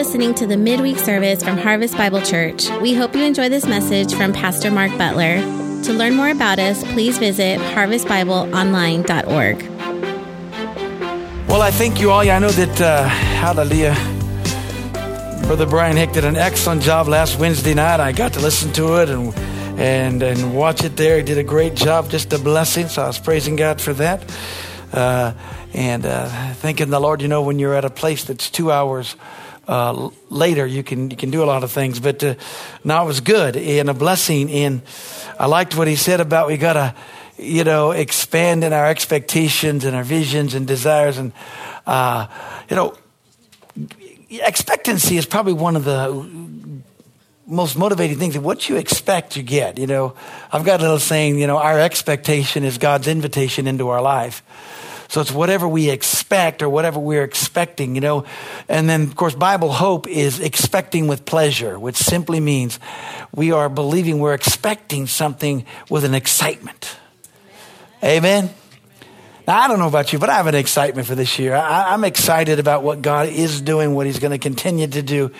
[0.00, 2.70] listening to the midweek service from Harvest Bible Church.
[2.80, 5.42] We hope you enjoy this message from Pastor Mark Butler.
[5.82, 9.62] To learn more about us, please visit harvestbibleonline.org.
[11.50, 12.20] Well, I thank you all.
[12.20, 13.92] I know that, uh, hallelujah,
[15.46, 18.00] Brother Brian Hick did an excellent job last Wednesday night.
[18.00, 19.34] I got to listen to it and
[19.78, 21.18] and and watch it there.
[21.18, 22.88] He did a great job, just a blessing.
[22.88, 24.24] So I was praising God for that.
[24.94, 25.34] Uh,
[25.74, 29.14] and uh, thanking the Lord, you know, when you're at a place that's two hours
[29.68, 32.00] uh, later, you can you can do a lot of things.
[32.00, 32.34] But uh,
[32.84, 34.50] now it was good and a blessing.
[34.50, 34.82] And
[35.38, 36.94] I liked what he said about we gotta,
[37.38, 41.18] you know, expand in our expectations and our visions and desires.
[41.18, 41.32] And
[41.86, 42.26] uh,
[42.68, 42.94] you know,
[44.30, 46.82] expectancy is probably one of the
[47.46, 48.38] most motivating things.
[48.38, 49.78] What you expect, you get.
[49.78, 50.14] You know,
[50.52, 51.38] I've got a little saying.
[51.38, 54.42] You know, our expectation is God's invitation into our life.
[55.10, 58.24] So it's whatever we expect or whatever we're expecting, you know.
[58.68, 62.78] And then, of course, Bible hope is expecting with pleasure, which simply means
[63.34, 66.96] we are believing we're expecting something with an excitement.
[68.04, 68.50] Amen.
[69.48, 71.56] Now, I don't know about you, but I have an excitement for this year.
[71.56, 75.32] I, am excited about what God is doing, what He's going to continue to do,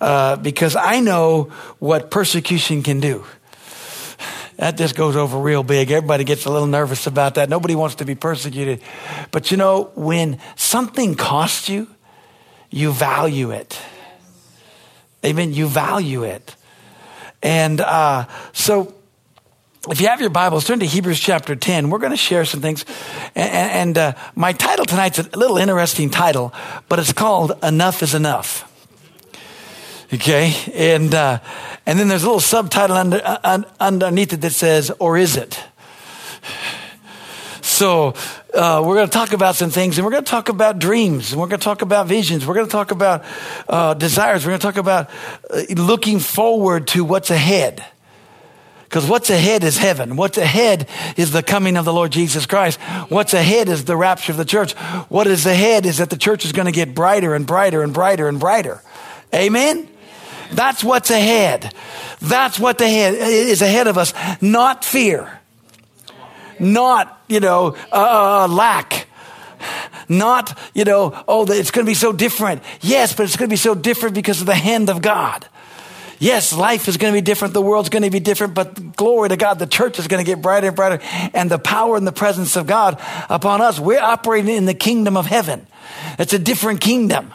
[0.00, 3.24] uh, because I know what persecution can do
[4.56, 5.90] that just goes over real big.
[5.90, 7.48] Everybody gets a little nervous about that.
[7.48, 8.80] Nobody wants to be persecuted.
[9.30, 11.88] But you know, when something costs you,
[12.70, 13.80] you value it.
[15.24, 15.52] Amen.
[15.52, 16.54] You value it.
[17.42, 18.94] And uh, so,
[19.88, 21.90] if you have your Bibles, turn to Hebrews chapter 10.
[21.90, 22.84] We're going to share some things.
[23.34, 26.54] And, and uh, my title tonight's a little interesting title,
[26.88, 28.70] but it's called Enough is Enough.
[30.14, 30.54] Okay?
[30.74, 31.40] And, uh,
[31.86, 35.62] and then there's a little subtitle under, uh, underneath it that says, Or is it?
[37.60, 38.14] So,
[38.54, 41.32] uh, we're going to talk about some things, and we're going to talk about dreams,
[41.32, 43.24] and we're going to talk about visions, we're going to talk about
[43.68, 45.10] uh, desires, we're going to talk about
[45.50, 47.84] uh, looking forward to what's ahead.
[48.84, 50.14] Because what's ahead is heaven.
[50.14, 52.78] What's ahead is the coming of the Lord Jesus Christ.
[53.08, 54.74] What's ahead is the rapture of the church.
[55.08, 57.92] What is ahead is that the church is going to get brighter and brighter and
[57.92, 58.82] brighter and brighter.
[59.34, 59.88] Amen?
[60.54, 61.74] That's what's ahead.
[62.20, 65.40] That's what the head is ahead of us, not fear,
[66.58, 69.08] not, you know, uh, uh, uh lack.
[70.08, 72.62] Not, you know, oh, it's going to be so different.
[72.82, 75.48] Yes, but it's going to be so different because of the hand of God.
[76.18, 77.54] Yes, life is going to be different.
[77.54, 80.30] The world's going to be different, but glory to God, the church is going to
[80.30, 81.00] get brighter and brighter.
[81.32, 83.80] And the power and the presence of God upon us.
[83.80, 85.66] We're operating in the kingdom of heaven.
[86.18, 87.32] It's a different kingdom.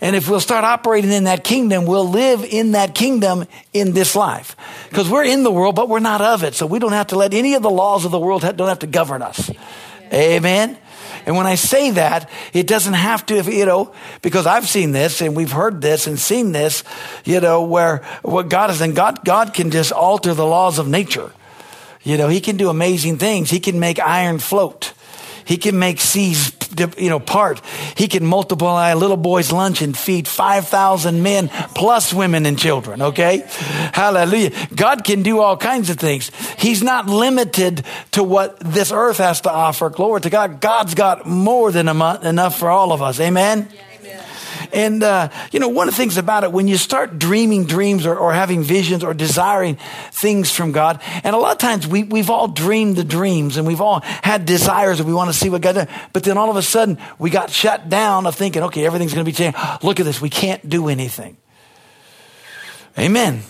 [0.00, 4.14] And if we'll start operating in that kingdom, we'll live in that kingdom in this
[4.14, 4.56] life.
[4.88, 6.54] Because we're in the world, but we're not of it.
[6.54, 8.78] So we don't have to let any of the laws of the world don't have
[8.80, 9.50] to govern us.
[10.12, 10.78] Amen.
[11.26, 13.92] And when I say that, it doesn't have to, you know,
[14.22, 16.84] because I've seen this and we've heard this and seen this,
[17.24, 20.88] you know, where what God is, and God, God can just alter the laws of
[20.88, 21.32] nature.
[22.02, 23.50] You know, He can do amazing things.
[23.50, 24.94] He can make iron float.
[25.44, 26.50] He can make seas,
[26.96, 27.60] you know, part.
[27.96, 33.02] He can multiply a little boy's lunch and feed 5,000 men plus women and children,
[33.02, 33.44] okay?
[33.92, 34.52] Hallelujah.
[34.74, 36.30] God can do all kinds of things.
[36.58, 39.90] He's not limited to what this earth has to offer.
[39.90, 40.60] Glory to God.
[40.60, 43.20] God's got more than enough for all of us.
[43.20, 43.68] Amen?
[43.72, 43.80] Yeah.
[44.72, 48.06] And, uh, you know, one of the things about it, when you start dreaming dreams
[48.06, 49.76] or, or, having visions or desiring
[50.12, 53.66] things from God, and a lot of times we, we've all dreamed the dreams and
[53.66, 55.88] we've all had desires and we want to see what God does.
[56.12, 59.24] But then all of a sudden we got shut down of thinking, okay, everything's going
[59.24, 59.58] to be changed.
[59.82, 60.20] Look at this.
[60.20, 61.36] We can't do anything.
[62.98, 63.42] Amen.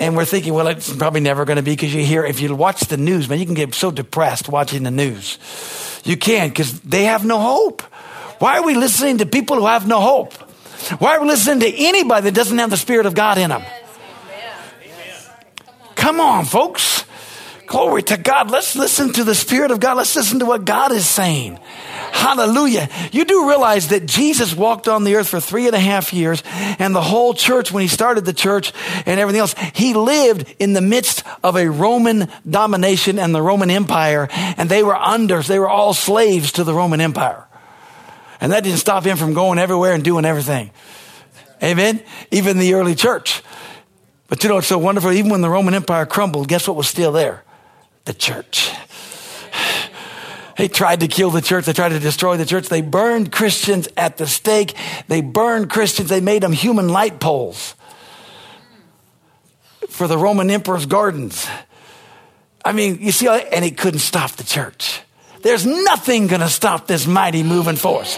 [0.00, 2.54] And we're thinking, well, it's probably never going to be because you hear, if you
[2.54, 5.38] watch the news, man, you can get so depressed watching the news.
[6.04, 7.82] You can because they have no hope.
[8.38, 10.34] Why are we listening to people who have no hope?
[11.00, 13.62] Why are we listening to anybody that doesn't have the Spirit of God in them?
[15.96, 17.04] Come on, folks.
[17.66, 18.50] Glory to God.
[18.50, 19.98] Let's listen to the Spirit of God.
[19.98, 21.58] Let's listen to what God is saying.
[22.12, 22.88] Hallelujah.
[23.12, 26.42] You do realize that Jesus walked on the earth for three and a half years,
[26.78, 28.72] and the whole church, when he started the church
[29.04, 33.70] and everything else, he lived in the midst of a Roman domination and the Roman
[33.70, 37.47] Empire, and they were under, they were all slaves to the Roman Empire.
[38.40, 40.70] And that didn't stop him from going everywhere and doing everything.
[41.62, 42.02] Amen?
[42.30, 43.42] Even the early church.
[44.28, 45.12] But you know, it's so wonderful.
[45.12, 47.42] Even when the Roman Empire crumbled, guess what was still there?
[48.04, 48.70] The church.
[50.56, 51.66] They tried to kill the church.
[51.66, 52.68] They tried to destroy the church.
[52.68, 54.74] They burned Christians at the stake.
[55.06, 56.08] They burned Christians.
[56.08, 57.76] They made them human light poles
[59.88, 61.48] for the Roman emperor's gardens.
[62.64, 65.00] I mean, you see, and he couldn't stop the church.
[65.42, 68.16] There's nothing going to stop this mighty moving force.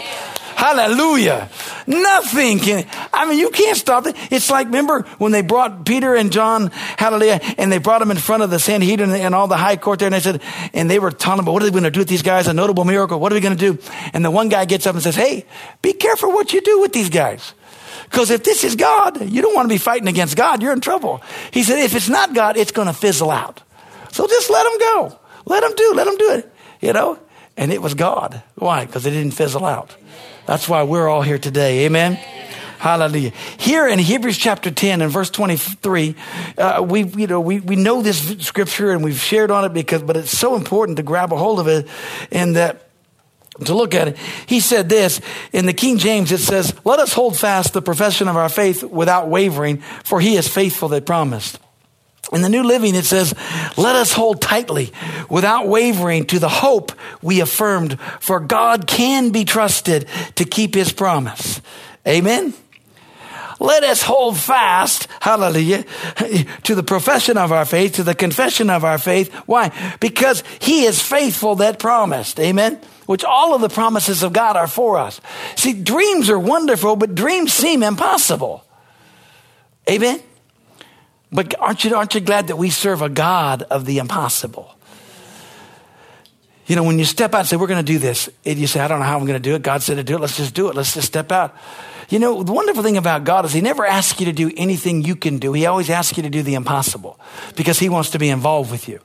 [0.55, 1.49] Hallelujah.
[1.87, 4.15] Nothing can, I mean, you can't stop it.
[4.29, 8.17] It's like, remember when they brought Peter and John, hallelujah, and they brought them in
[8.17, 10.39] front of the Sanhedrin and all the high court there, and they said,
[10.73, 12.47] and they were talking about what are we going to do with these guys?
[12.47, 13.19] A notable miracle.
[13.19, 13.81] What are we going to do?
[14.13, 15.45] And the one guy gets up and says, hey,
[15.81, 17.55] be careful what you do with these guys.
[18.03, 20.61] Because if this is God, you don't want to be fighting against God.
[20.61, 21.23] You're in trouble.
[21.49, 23.63] He said, if it's not God, it's going to fizzle out.
[24.11, 25.19] So just let them go.
[25.45, 25.93] Let them do.
[25.95, 26.53] Let them do it.
[26.81, 27.19] You know?
[27.55, 28.41] And it was God.
[28.55, 28.85] Why?
[28.85, 29.95] Because it didn't fizzle out.
[30.45, 31.85] That's why we're all here today.
[31.85, 32.15] Amen.
[32.79, 33.31] Hallelujah.
[33.59, 36.15] Here in Hebrews chapter 10 and verse 23,
[36.57, 40.01] uh, we, you know, we, we know this scripture and we've shared on it because,
[40.01, 41.87] but it's so important to grab a hold of it
[42.31, 42.87] and that
[43.65, 44.17] to look at it.
[44.47, 45.21] He said this
[45.53, 48.83] in the King James, it says, let us hold fast the profession of our faith
[48.83, 51.59] without wavering, for he is faithful that promised.
[52.31, 53.33] In the New Living, it says,
[53.77, 54.93] let us hold tightly
[55.29, 60.93] without wavering to the hope we affirmed, for God can be trusted to keep his
[60.93, 61.61] promise.
[62.07, 62.53] Amen.
[63.59, 65.83] Let us hold fast, hallelujah,
[66.63, 69.31] to the profession of our faith, to the confession of our faith.
[69.45, 69.71] Why?
[69.99, 72.39] Because he is faithful that promised.
[72.39, 75.19] Amen which all of the promises of God are for us.
[75.57, 78.63] See, dreams are wonderful, but dreams seem impossible.
[79.89, 80.21] Amen?
[81.31, 84.75] But aren't you, aren't you glad that we serve a God of the impossible?
[86.67, 88.67] You know, when you step out and say, We're going to do this, and you
[88.67, 89.61] say, I don't know how I'm going to do it.
[89.61, 90.21] God said to do it.
[90.21, 90.75] Let's just do it.
[90.75, 91.55] Let's just step out.
[92.09, 95.01] You know, the wonderful thing about God is He never asks you to do anything
[95.01, 95.53] you can do.
[95.53, 97.19] He always asks you to do the impossible
[97.55, 98.99] because He wants to be involved with you.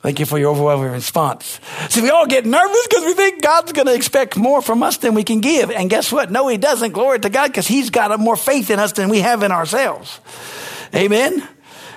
[0.00, 1.60] Thank you for your overwhelming response.
[1.88, 4.96] See, we all get nervous because we think God's going to expect more from us
[4.96, 5.70] than we can give.
[5.70, 6.30] And guess what?
[6.30, 6.92] No, He doesn't.
[6.92, 10.18] Glory to God because He's got more faith in us than we have in ourselves.
[10.94, 11.48] Amen.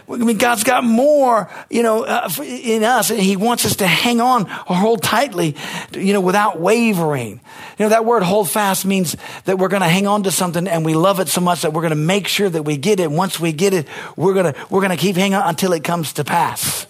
[0.07, 3.87] I mean, God's got more, you know, uh, in us, and He wants us to
[3.87, 5.55] hang on or hold tightly,
[5.93, 7.41] you know, without wavering.
[7.79, 10.67] You know, that word hold fast means that we're going to hang on to something
[10.67, 12.99] and we love it so much that we're going to make sure that we get
[12.99, 13.09] it.
[13.09, 15.83] Once we get it, we're going to, we're going to keep hanging on until it
[15.83, 16.85] comes to pass.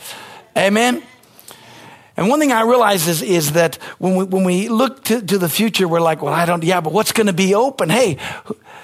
[0.58, 1.01] Amen.
[2.18, 5.38] And one thing I realize is, is that when we, when we look to, to
[5.38, 7.90] the future, we're like, well, I don't, yeah, but what's going to be open?
[7.90, 8.18] Hey,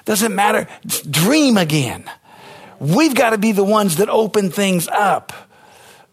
[0.06, 0.68] doesn't matter.
[1.10, 2.10] Dream again.
[2.82, 5.32] We've got to be the ones that open things up.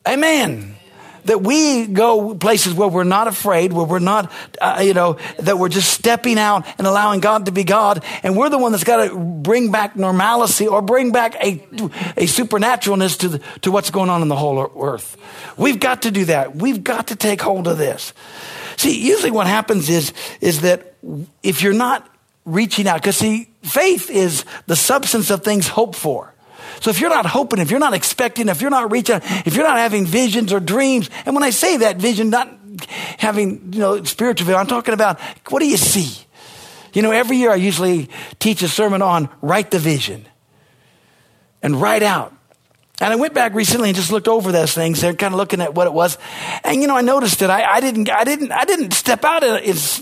[0.06, 0.76] Amen.
[1.24, 4.30] That we go places where we're not afraid, where we're not,
[4.60, 8.04] uh, you know, that we're just stepping out and allowing God to be God.
[8.22, 11.52] And we're the one that's got to bring back normalcy or bring back a,
[12.18, 15.16] a supernaturalness to, the, to what's going on in the whole earth.
[15.56, 16.54] We've got to do that.
[16.54, 18.12] We've got to take hold of this.
[18.76, 20.12] See, usually what happens is,
[20.42, 20.96] is that
[21.42, 22.06] if you're not
[22.44, 26.34] reaching out, because see, faith is the substance of things hoped for.
[26.80, 29.66] So if you're not hoping, if you're not expecting, if you're not reaching, if you're
[29.66, 32.52] not having visions or dreams, and when I say that vision, not
[33.18, 36.24] having, you know, spiritual vision, I'm talking about what do you see?
[36.92, 38.08] You know, every year I usually
[38.38, 40.26] teach a sermon on write the vision
[41.62, 42.34] and write out.
[43.00, 45.00] And I went back recently and just looked over those things.
[45.00, 46.18] They're kind of looking at what it was.
[46.64, 49.44] And, you know, I noticed that I, I didn't, I didn't, I didn't step out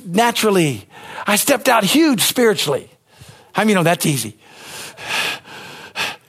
[0.06, 0.88] naturally.
[1.26, 2.90] I stepped out huge spiritually.
[3.54, 4.38] I mean, you know that's easy?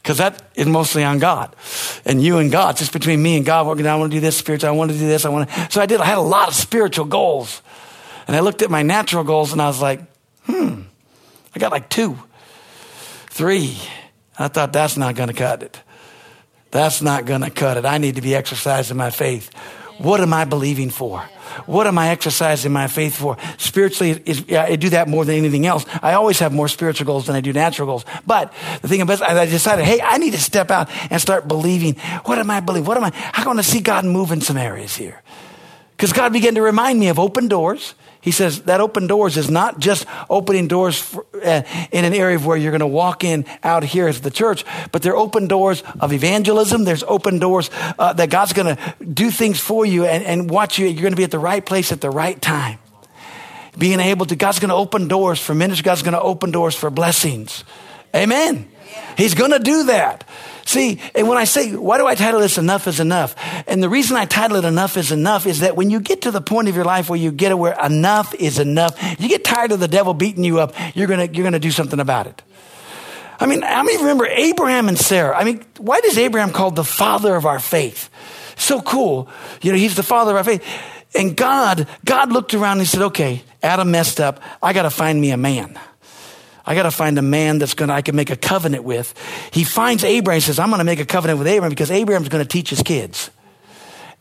[0.07, 1.53] Because that is mostly on God
[2.05, 2.77] and you and God.
[2.77, 3.63] just between me and God.
[3.63, 4.69] I want to do this spiritual.
[4.69, 5.25] I want to do this.
[5.25, 5.67] I want to.
[5.69, 5.99] So I did.
[5.99, 7.61] I had a lot of spiritual goals,
[8.25, 9.99] and I looked at my natural goals and I was like,
[10.45, 10.83] hmm,
[11.53, 12.17] I got like two,
[13.31, 13.77] three.
[14.39, 15.81] I thought that's not going to cut it.
[16.71, 17.85] That's not going to cut it.
[17.85, 19.51] I need to be exercising my faith.
[19.97, 21.21] What am I believing for?
[21.65, 23.37] What am I exercising my faith for?
[23.57, 25.85] Spiritually, is, I do that more than anything else.
[26.01, 28.05] I always have more spiritual goals than I do natural goals.
[28.25, 31.95] But the thing about I decided, hey, I need to step out and start believing.
[32.25, 32.85] What am I believing?
[32.85, 33.31] What am I?
[33.33, 35.21] I want to see God move in some areas here.
[35.95, 37.95] Because God began to remind me of open doors.
[38.27, 41.61] He says that open doors is not just opening doors for, uh,
[41.93, 45.01] in an area where you're going to walk in out here as the church, but
[45.01, 46.83] they're open doors of evangelism.
[46.83, 50.77] There's open doors uh, that God's going to do things for you and, and watch
[50.77, 50.87] you.
[50.87, 52.79] You're going to be at the right place at the right time.
[53.77, 55.85] Being able to, God's going to open doors for ministry.
[55.85, 57.63] God's going to open doors for blessings.
[58.13, 58.69] Amen.
[59.15, 60.27] He's going to do that.
[60.67, 63.35] See, and when I say, why do I title this Enough is Enough?
[63.67, 66.31] And the reason I title it Enough is Enough is that when you get to
[66.31, 69.71] the point of your life where you get where enough is enough, you get tired
[69.71, 72.41] of the devil beating you up, you're to, you're to do something about it.
[73.39, 75.37] I mean, how many remember Abraham and Sarah?
[75.37, 78.09] I mean, why does Abraham called the father of our faith?
[78.57, 79.29] So cool.
[79.61, 80.65] You know, he's the father of our faith.
[81.15, 84.41] And God, God looked around and he said, okay, Adam messed up.
[84.61, 85.79] I got to find me a man.
[86.67, 89.13] I got to find a man that's going to, I can make a covenant with.
[89.51, 92.27] He finds Abraham and says, I'm going to make a covenant with Abraham because Abraham's
[92.27, 93.31] going to teach his kids.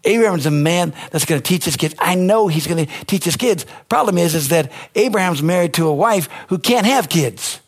[0.05, 1.97] Abraham's a man that's going to teach his kids.
[1.99, 3.67] I know he's going to teach his kids.
[3.89, 7.61] Problem is, is that Abraham's married to a wife who can't have kids.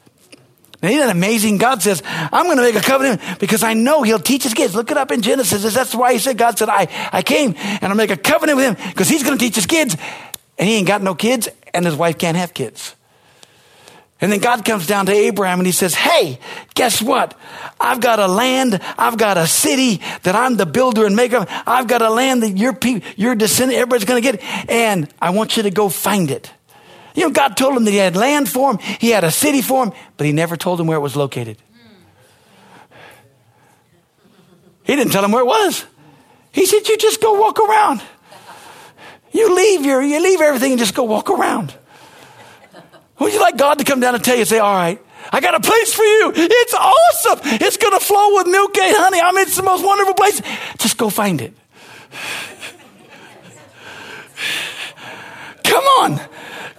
[0.80, 1.58] Now, isn't that amazing?
[1.58, 4.76] God says, I'm going to make a covenant because I know he'll teach his kids.
[4.76, 5.74] Look it up in Genesis.
[5.74, 8.78] That's why he said, God said, I, I came and I'll make a covenant with
[8.78, 9.96] him because he's going to teach his kids.
[10.56, 12.94] And he ain't got no kids and his wife can't have kids.
[14.20, 16.40] And then God comes down to Abraham and he says, Hey,
[16.74, 17.38] guess what?
[17.80, 18.80] I've got a land.
[18.98, 21.46] I've got a city that I'm the builder and maker.
[21.48, 24.42] I've got a land that your people, your descendant, everybody's going to get.
[24.68, 26.50] And I want you to go find it.
[27.14, 28.78] You know, God told him that he had land for him.
[29.00, 31.58] He had a city for him, but he never told him where it was located.
[34.82, 35.84] He didn't tell him where it was.
[36.50, 38.02] He said, you just go walk around.
[39.32, 41.74] You leave your, you leave everything and just go walk around.
[43.20, 45.00] Would you like God to come down and tell you, say, all right,
[45.32, 46.32] I got a place for you.
[46.34, 47.40] It's awesome.
[47.60, 49.20] It's going to flow with milk and honey.
[49.20, 50.40] I mean, it's the most wonderful place.
[50.78, 51.52] Just go find it.
[55.64, 56.20] Come on.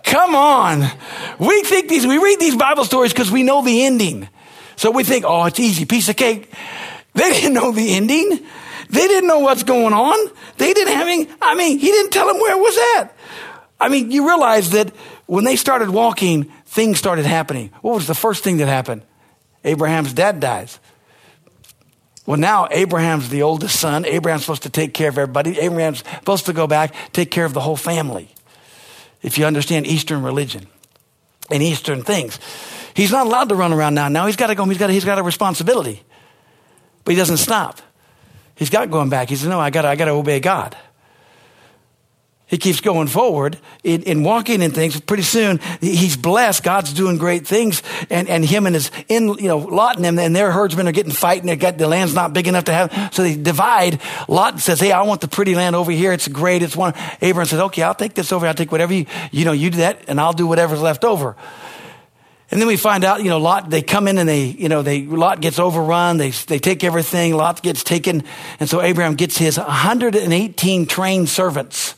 [0.04, 0.92] Come on.
[1.38, 4.28] We think these, we read these Bible stories because we know the ending.
[4.76, 6.52] So we think, oh, it's easy, piece of cake.
[7.14, 8.40] They didn't know the ending.
[8.90, 10.32] They didn't know what's going on.
[10.58, 13.16] They didn't have any, I mean, he didn't tell them where it was at.
[13.80, 14.92] I mean, you realize that
[15.30, 17.70] when they started walking, things started happening.
[17.84, 19.04] What was the first thing that happened?
[19.64, 20.80] Abraham's dad dies.
[22.26, 24.06] Well, now Abraham's the oldest son.
[24.06, 25.60] Abraham's supposed to take care of everybody.
[25.60, 28.34] Abraham's supposed to go back, take care of the whole family.
[29.22, 30.66] If you understand Eastern religion
[31.52, 32.40] and Eastern things,
[32.96, 34.08] he's not allowed to run around now.
[34.08, 34.66] Now he's got to go.
[34.66, 36.02] He's got, he's got a responsibility,
[37.06, 37.82] but he doesn't stop.
[38.56, 39.30] He's got going back.
[39.30, 40.76] He says, "No, I got I got to obey God."
[42.50, 45.00] He keeps going forward in, in, walking in things.
[45.00, 46.64] Pretty soon, he's blessed.
[46.64, 47.84] God's doing great things.
[48.10, 50.92] And, and him and his, in, you know, Lot and them and their herdsmen are
[50.92, 51.46] getting fighting.
[51.46, 54.02] They got, the land's not big enough to have, so they divide.
[54.28, 56.12] Lot says, Hey, I want the pretty land over here.
[56.12, 56.64] It's great.
[56.64, 56.96] It's one.
[57.22, 58.48] Abraham says, Okay, I'll take this over.
[58.48, 61.36] I'll take whatever you, you know, you do that and I'll do whatever's left over.
[62.50, 64.82] And then we find out, you know, Lot, they come in and they, you know,
[64.82, 66.18] they, Lot gets overrun.
[66.18, 67.36] They, they take everything.
[67.36, 68.24] Lot gets taken.
[68.60, 71.94] And so Abraham gets his 118 trained servants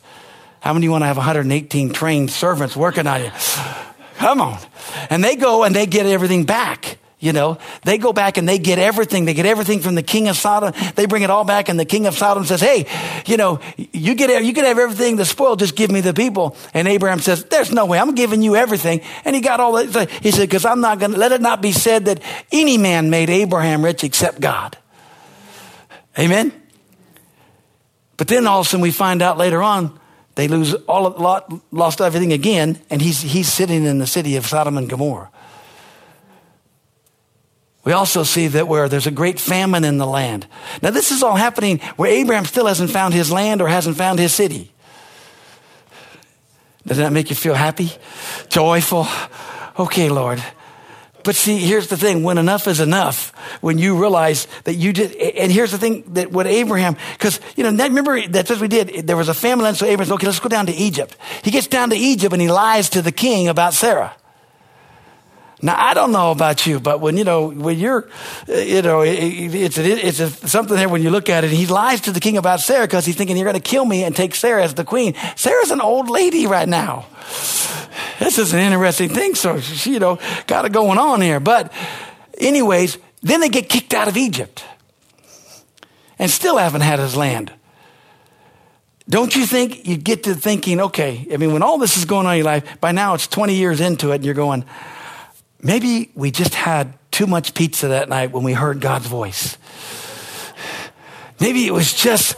[0.62, 3.32] how many want to have 118 trained servants working on you?
[4.18, 4.60] Come on.
[5.10, 6.98] And they go and they get everything back.
[7.18, 9.24] You know, they go back and they get everything.
[9.24, 10.72] They get everything from the king of Sodom.
[10.94, 12.86] They bring it all back, and the king of Sodom says, "Hey,
[13.26, 15.54] you know, you get you can have everything the spoil.
[15.54, 18.00] Just give me the people." And Abraham says, "There's no way.
[18.00, 20.10] I'm giving you everything." And he got all that.
[20.20, 23.08] He said, "Because I'm not going to let it not be said that any man
[23.10, 24.76] made Abraham rich except God."
[26.18, 26.52] Amen.
[28.16, 29.96] But then all of a sudden we find out later on
[30.34, 34.46] they lose all Lot lost everything again, and he's, he's sitting in the city of
[34.46, 35.30] Sodom and Gomorrah.
[37.84, 40.46] We also see that where there's a great famine in the land.
[40.82, 44.20] Now, this is all happening where Abraham still hasn't found his land or hasn't found
[44.20, 44.72] his city.
[46.86, 47.90] Doesn't that make you feel happy?
[48.48, 49.06] Joyful?
[49.78, 50.42] Okay, Lord.
[51.24, 52.22] But see, here's the thing.
[52.22, 56.32] When enough is enough, when you realize that you did, and here's the thing that
[56.32, 59.06] what Abraham, because, you know, remember that's what we did.
[59.06, 61.16] There was a famine, and so Abraham said, okay, let's go down to Egypt.
[61.42, 64.14] He gets down to Egypt and he lies to the king about Sarah.
[65.64, 68.08] Now, I don't know about you, but when, you know, when you're,
[68.48, 71.50] you know, it's, a, it's a, something there when you look at it.
[71.50, 74.02] He lies to the king about Sarah because he's thinking, you're going to kill me
[74.02, 75.14] and take Sarah as the queen.
[75.36, 77.06] Sarah's an old lady right now.
[78.18, 79.36] This is an interesting thing.
[79.36, 81.38] So, she, you know, got it going on here.
[81.38, 81.72] But,
[82.38, 84.64] anyways, then they get kicked out of Egypt
[86.18, 87.52] and still haven't had his land.
[89.08, 92.26] Don't you think you get to thinking, okay, I mean, when all this is going
[92.26, 94.64] on in your life, by now it's 20 years into it, and you're going,
[95.62, 99.56] Maybe we just had too much pizza that night when we heard God's voice.
[101.40, 102.36] Maybe it was just,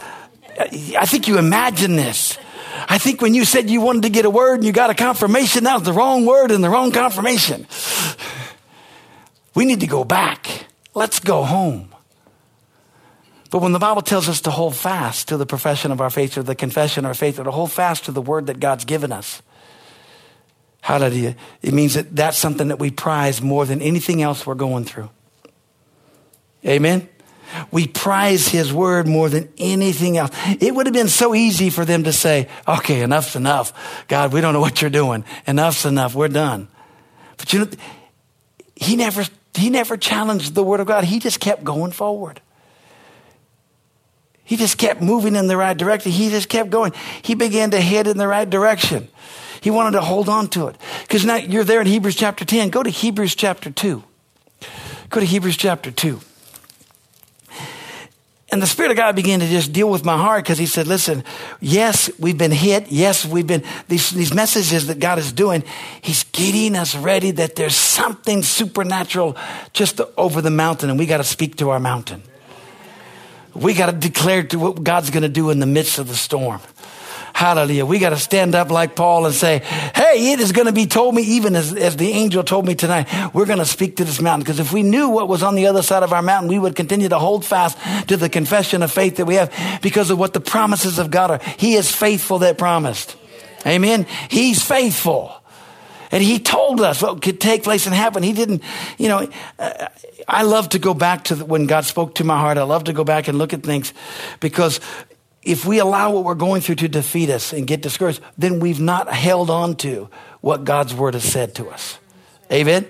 [0.59, 2.37] I think you imagine this.
[2.87, 4.93] I think when you said you wanted to get a word and you got a
[4.93, 7.65] confirmation, that was the wrong word and the wrong confirmation.
[9.55, 10.67] We need to go back.
[10.93, 11.89] Let's go home.
[13.49, 16.37] But when the Bible tells us to hold fast to the profession of our faith
[16.37, 18.85] or the confession of our faith or to hold fast to the word that God's
[18.85, 19.41] given us,
[20.85, 21.35] Hallelujah.
[21.63, 25.09] It means that that's something that we prize more than anything else we're going through.
[26.63, 27.09] Amen.
[27.71, 30.29] We prize his word more than anything else.
[30.59, 34.05] It would have been so easy for them to say, okay, enough's enough.
[34.07, 35.25] God, we don't know what you're doing.
[35.47, 36.13] Enough's enough.
[36.13, 36.67] We're done.
[37.37, 37.71] But you know,
[38.75, 39.25] he never,
[39.55, 41.03] he never challenged the word of God.
[41.03, 42.41] He just kept going forward.
[44.43, 46.11] He just kept moving in the right direction.
[46.11, 46.93] He just kept going.
[47.23, 49.07] He began to head in the right direction.
[49.65, 50.75] He wanted to hold on to it.
[51.01, 52.69] Because now you're there in Hebrews chapter 10.
[52.69, 54.03] Go to Hebrews chapter 2.
[55.09, 56.19] Go to Hebrews chapter 2.
[58.51, 60.85] And the Spirit of God began to just deal with my heart because He said,
[60.85, 61.23] listen,
[61.61, 62.91] yes, we've been hit.
[62.91, 65.63] Yes, we've been, these, these messages that God is doing,
[65.99, 69.35] He's getting us ready that there's something supernatural
[69.73, 72.21] just over the mountain and we got to speak to our mountain.
[73.55, 76.15] We got to declare to what God's going to do in the midst of the
[76.15, 76.61] storm.
[77.35, 77.85] Hallelujah.
[77.85, 80.85] We got to stand up like Paul and say, Hey, it is going to be
[80.85, 84.05] told me, even as, as the angel told me tonight, we're going to speak to
[84.05, 84.45] this mountain.
[84.45, 86.77] Because if we knew what was on the other side of our mountain, we would
[86.77, 87.77] continue to hold fast
[88.07, 91.29] to the confession of faith that we have because of what the promises of God
[91.29, 91.41] are.
[91.57, 93.17] He is faithful that promised.
[93.67, 94.05] Amen.
[94.29, 95.35] He's faithful.
[96.11, 98.23] And he told us what could take place and happen.
[98.23, 98.63] He didn't,
[98.97, 99.27] you know,
[99.59, 99.87] uh,
[100.25, 102.57] I love to go back to the, when God spoke to my heart.
[102.57, 103.93] I love to go back and look at things
[104.39, 104.79] because
[105.45, 108.81] if we allow what we're going through to defeat us and get discouraged, then we've
[108.81, 110.09] not held on to
[110.41, 111.99] what God's word has said to us.
[112.51, 112.87] Amen.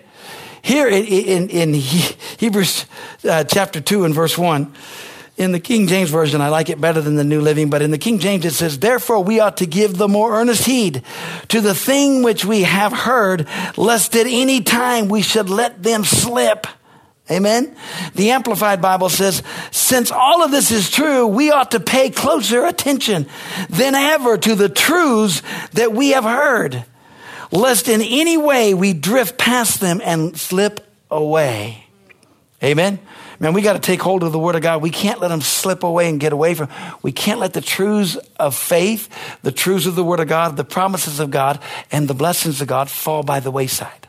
[0.61, 1.73] Here in, in, in
[2.37, 2.85] Hebrews
[3.23, 4.73] uh, chapter 2 and verse 1,
[5.37, 7.91] in the King James Version, I like it better than the New Living, but in
[7.91, 11.03] the King James it says, Therefore we ought to give the more earnest heed
[11.49, 16.05] to the thing which we have heard, lest at any time we should let them
[16.05, 16.67] slip.
[17.29, 17.75] Amen.
[18.13, 19.41] The Amplified Bible says,
[19.71, 23.25] since all of this is true, we ought to pay closer attention
[23.67, 25.41] than ever to the truths
[25.73, 26.85] that we have heard,
[27.51, 31.85] lest in any way we drift past them and slip away.
[32.63, 32.99] Amen.
[33.39, 34.81] Man, we got to take hold of the Word of God.
[34.81, 36.69] We can't let them slip away and get away from.
[37.01, 39.09] We can't let the truths of faith,
[39.41, 41.59] the truths of the Word of God, the promises of God,
[41.91, 44.04] and the blessings of God fall by the wayside.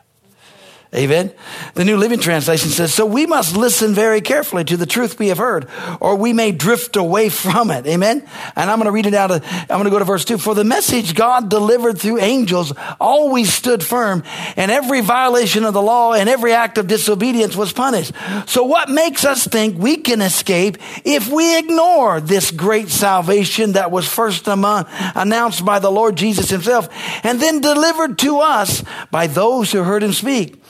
[0.97, 1.31] Amen.
[1.75, 5.29] The New Living Translation says, So we must listen very carefully to the truth we
[5.29, 5.69] have heard,
[6.01, 7.87] or we may drift away from it.
[7.87, 8.27] Amen.
[8.57, 9.31] And I'm going to read it out.
[9.31, 10.39] Of, I'm going to go to verse 2.
[10.39, 14.23] For the message God delivered through angels always stood firm,
[14.57, 18.13] and every violation of the law and every act of disobedience was punished.
[18.47, 23.91] So what makes us think we can escape if we ignore this great salvation that
[23.91, 26.89] was first among, announced by the Lord Jesus himself
[27.23, 30.63] and then delivered to us by those who heard him speak?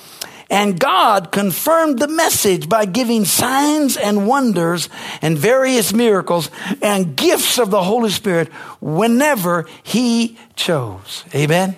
[0.49, 4.89] And God confirmed the message by giving signs and wonders
[5.21, 8.49] and various miracles and gifts of the Holy Spirit
[8.80, 11.25] whenever He chose.
[11.35, 11.76] Amen.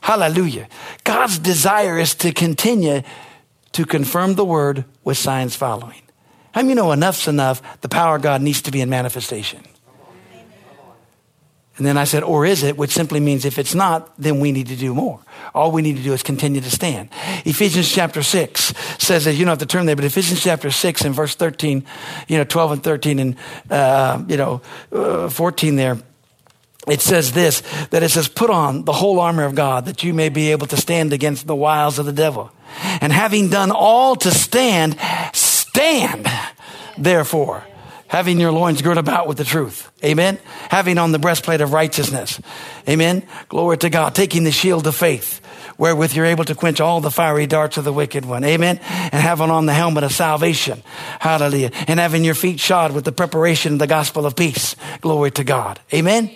[0.00, 0.68] Hallelujah.
[1.02, 3.02] God's desire is to continue
[3.72, 6.02] to confirm the word with signs following.
[6.52, 7.80] How many you know enough's enough?
[7.80, 9.62] The power of God needs to be in manifestation.
[11.76, 14.50] And then I said, or is it, which simply means if it's not, then we
[14.50, 15.20] need to do more.
[15.54, 17.10] All we need to do is continue to stand.
[17.44, 21.04] Ephesians chapter 6 says that, you don't have to turn there, but Ephesians chapter 6
[21.04, 21.84] and verse 13,
[22.28, 23.36] you know, 12 and 13 and,
[23.70, 25.98] uh, you know, uh, 14 there,
[26.88, 30.14] it says this, that it says, put on the whole armor of God that you
[30.14, 32.50] may be able to stand against the wiles of the devil.
[33.00, 34.96] And having done all to stand,
[35.34, 36.26] stand
[36.96, 37.64] therefore
[38.08, 39.90] having your loins girt about with the truth.
[40.04, 40.38] Amen.
[40.70, 42.40] Having on the breastplate of righteousness.
[42.88, 43.22] Amen.
[43.48, 44.14] Glory to God.
[44.14, 45.40] Taking the shield of faith
[45.78, 48.44] wherewith you're able to quench all the fiery darts of the wicked one.
[48.44, 48.78] Amen.
[48.78, 50.82] And having on the helmet of salvation.
[51.20, 51.70] Hallelujah.
[51.86, 54.76] And having your feet shod with the preparation of the gospel of peace.
[55.00, 55.80] Glory to God.
[55.92, 56.30] Amen.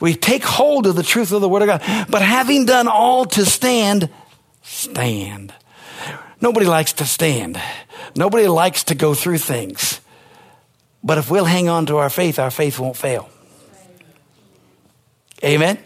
[0.00, 2.06] We take hold of the truth of the word of God.
[2.08, 4.08] But having done all to stand,
[4.62, 5.52] stand.
[6.40, 7.60] Nobody likes to stand.
[8.16, 10.00] Nobody likes to go through things.
[11.02, 13.28] But if we'll hang on to our faith, our faith won't fail.
[15.42, 15.78] Amen?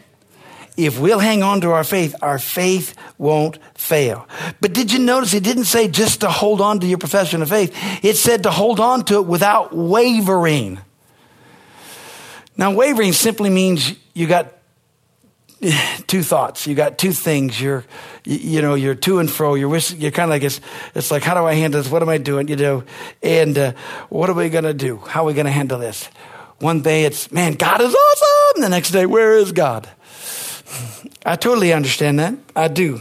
[0.76, 4.26] If we'll hang on to our faith, our faith won't fail.
[4.60, 7.48] But did you notice it didn't say just to hold on to your profession of
[7.48, 7.72] faith?
[8.04, 10.80] It said to hold on to it without wavering.
[12.56, 14.52] Now, wavering simply means you got
[16.06, 16.66] two thoughts.
[16.66, 17.60] You got two things.
[17.60, 17.84] You're,
[18.24, 19.54] you know, you're to and fro.
[19.54, 20.60] You're, you're kind of like, it's,
[20.94, 21.90] it's like, how do I handle this?
[21.90, 22.48] What am I doing?
[22.48, 22.84] You know,
[23.22, 23.72] and uh,
[24.08, 24.98] what are we going to do?
[24.98, 26.08] How are we going to handle this?
[26.58, 28.62] One day it's, man, God is awesome.
[28.62, 29.88] The next day, where is God?
[31.26, 32.34] I totally understand that.
[32.54, 33.00] I do.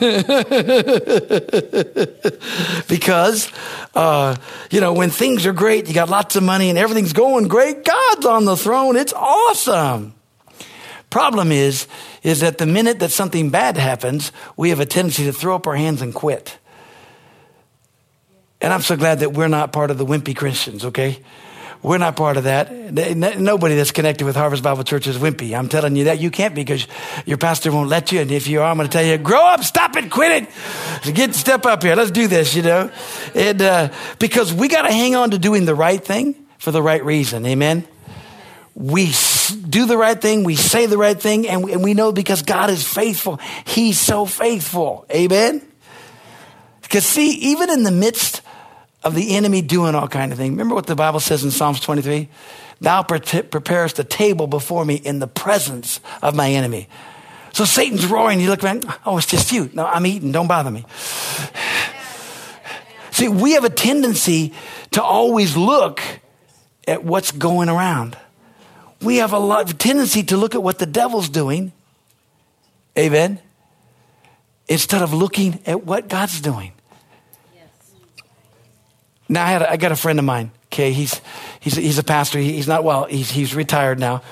[2.88, 3.50] because,
[3.94, 4.36] uh,
[4.70, 7.84] you know, when things are great, you got lots of money and everything's going great,
[7.84, 8.96] God's on the throne.
[8.96, 10.14] It's awesome.
[11.10, 11.88] Problem is,
[12.22, 15.66] is that the minute that something bad happens, we have a tendency to throw up
[15.66, 16.56] our hands and quit.
[18.60, 21.18] And I'm so glad that we're not part of the wimpy Christians, okay?
[21.82, 22.70] We're not part of that.
[22.92, 25.58] Nobody that's connected with Harvest Bible Church is wimpy.
[25.58, 26.86] I'm telling you that you can't because
[27.24, 28.20] your pastor won't let you.
[28.20, 31.14] And if you are, I'm going to tell you, grow up, stop it, quit it.
[31.14, 31.96] Get, step up here.
[31.96, 32.90] Let's do this, you know?
[33.34, 36.82] And, uh, because we got to hang on to doing the right thing for the
[36.82, 37.46] right reason.
[37.46, 37.86] Amen?
[38.80, 39.12] we
[39.50, 42.42] do the right thing, we say the right thing, and we, and we know because
[42.42, 43.38] God is faithful.
[43.64, 45.06] He's so faithful.
[45.10, 45.62] Amen?
[46.82, 48.42] Because, see, even in the midst
[49.02, 50.50] of the enemy doing all kind of things.
[50.50, 52.28] Remember what the Bible says in Psalms 23?
[52.80, 56.88] Thou preparest a table before me in the presence of my enemy.
[57.52, 58.40] So Satan's roaring.
[58.40, 59.70] You look around, oh, it's just you.
[59.72, 60.32] No, I'm eating.
[60.32, 60.84] Don't bother me.
[63.10, 64.54] See, we have a tendency
[64.92, 66.00] to always look
[66.88, 68.16] at what's going around.
[69.00, 71.72] We have a lot of tendency to look at what the devil's doing.
[72.98, 73.40] Amen.
[74.68, 76.72] Instead of looking at what God's doing.
[79.28, 80.50] Now, I, had a, I got a friend of mine.
[80.66, 81.20] Okay, he's
[81.60, 82.38] he's he's a pastor.
[82.38, 83.04] He, he's not well.
[83.04, 84.22] He's he's retired now,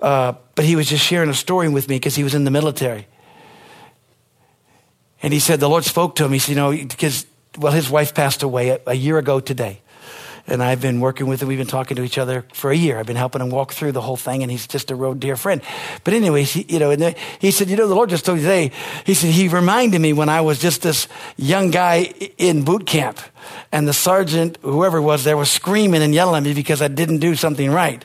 [0.00, 2.50] uh, but he was just sharing a story with me because he was in the
[2.50, 3.06] military.
[5.22, 6.32] And he said the Lord spoke to him.
[6.32, 7.26] He said, you know, because
[7.58, 9.80] well, his wife passed away a, a year ago today
[10.46, 11.48] and I've been working with him.
[11.48, 12.98] We've been talking to each other for a year.
[12.98, 15.36] I've been helping him walk through the whole thing, and he's just a real dear
[15.36, 15.60] friend.
[16.04, 18.42] But anyways, he, you know, and he said, you know, the Lord just told me
[18.42, 18.70] today.
[19.04, 23.20] He said he reminded me when I was just this young guy in boot camp,
[23.72, 26.88] and the sergeant, whoever it was there, was screaming and yelling at me because I
[26.88, 28.04] didn't do something right.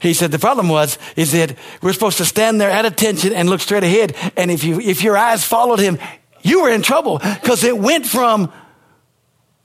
[0.00, 3.50] He said the problem was is that we're supposed to stand there at attention and
[3.50, 5.98] look straight ahead, and if you if your eyes followed him,
[6.42, 8.52] you were in trouble because it went from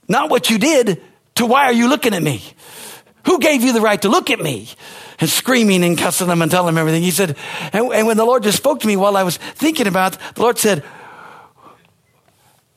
[0.08, 1.00] not what you did
[1.36, 2.42] to why are you looking at me?
[3.26, 4.68] Who gave you the right to look at me?
[5.18, 7.02] And screaming and cussing them and telling them everything.
[7.02, 7.36] He said,
[7.72, 10.42] and, and when the Lord just spoke to me while I was thinking about, the
[10.42, 10.82] Lord said,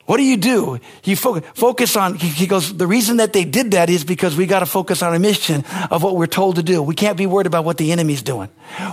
[0.08, 0.80] what do you do?
[1.04, 4.46] You fo- focus on, he goes, the reason that they did that is because we
[4.46, 6.82] got to focus on a mission of what we're told to do.
[6.82, 8.48] We can't be worried about what the enemy's doing.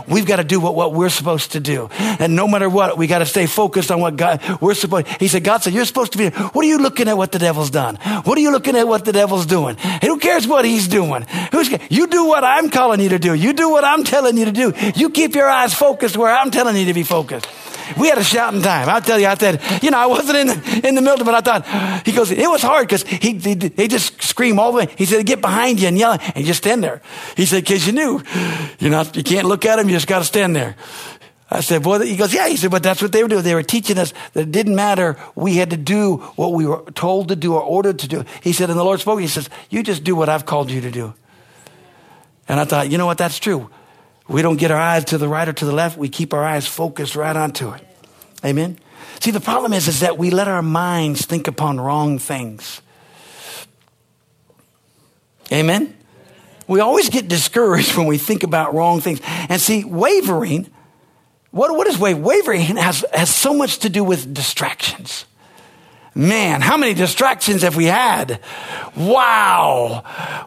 [0.10, 1.88] We've got to do what, what we're supposed to do.
[2.00, 5.30] And no matter what, we got to stay focused on what God, we're supposed, he
[5.30, 7.70] said, God said, you're supposed to be, what are you looking at what the devil's
[7.70, 7.96] done?
[8.26, 9.78] What are you looking at what the devil's doing?
[9.82, 11.26] And who cares what he's doing?
[11.54, 13.34] Who's, you do what I'm calling you to do.
[13.34, 14.74] You do what I'm telling you to do.
[14.98, 17.48] You keep your eyes focused where I'm telling you to be focused.
[17.98, 18.90] We had a shouting time.
[18.90, 21.36] I'll tell you, I said, you know, I wasn't in the, in the middle, but
[21.36, 24.88] I thought, he goes, it was hard because he, he, just scream all the way.
[24.98, 27.02] He said, get behind you and yell and just stand there.
[27.38, 28.22] He said, because you knew,
[28.80, 30.76] you're not, you can't look at him, you just got to stand there.
[31.50, 32.48] I said, boy, he goes, yeah.
[32.48, 33.44] He said, but that's what they were doing.
[33.44, 35.18] They were teaching us that it didn't matter.
[35.36, 38.26] We had to do what we were told to do or ordered to do.
[38.42, 39.20] He said, and the Lord spoke.
[39.20, 41.14] He says, you just do what I've called you to do.
[42.48, 43.20] And I thought, you know what?
[43.20, 43.70] That's true.
[44.28, 45.98] We don't get our eyes to the right or to the left.
[45.98, 47.88] We keep our eyes focused right onto it.
[48.44, 48.80] Amen.
[49.20, 52.82] See, the problem is, is that we let our minds think upon wrong things.
[55.52, 55.96] Amen.
[56.68, 59.22] We always get discouraged when we think about wrong things.
[59.50, 60.68] And see, wavering,
[61.52, 62.24] what, what is wavering?
[62.24, 65.26] Wavering has, has so much to do with distractions.
[66.18, 68.40] Man, how many distractions have we had?
[68.96, 70.02] Wow.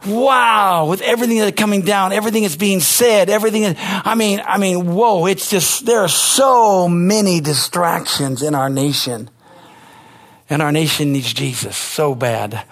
[0.06, 0.86] Wow.
[0.88, 3.76] With everything that's coming down, everything that's being said, everything.
[3.78, 9.28] I mean, I mean, whoa, it's just, there are so many distractions in our nation.
[10.48, 12.64] And our nation needs Jesus so bad.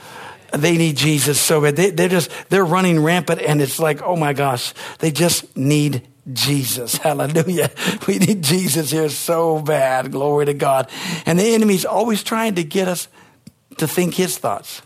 [0.55, 1.77] They need Jesus so bad.
[1.77, 6.07] They, they're just, they're running rampant and it's like, oh my gosh, they just need
[6.33, 6.97] Jesus.
[6.99, 7.71] Hallelujah.
[8.07, 10.13] We need Jesus here so bad.
[10.13, 10.91] Glory to God.
[11.25, 13.09] And the enemy's always trying to get us
[13.79, 14.83] to think his thoughts.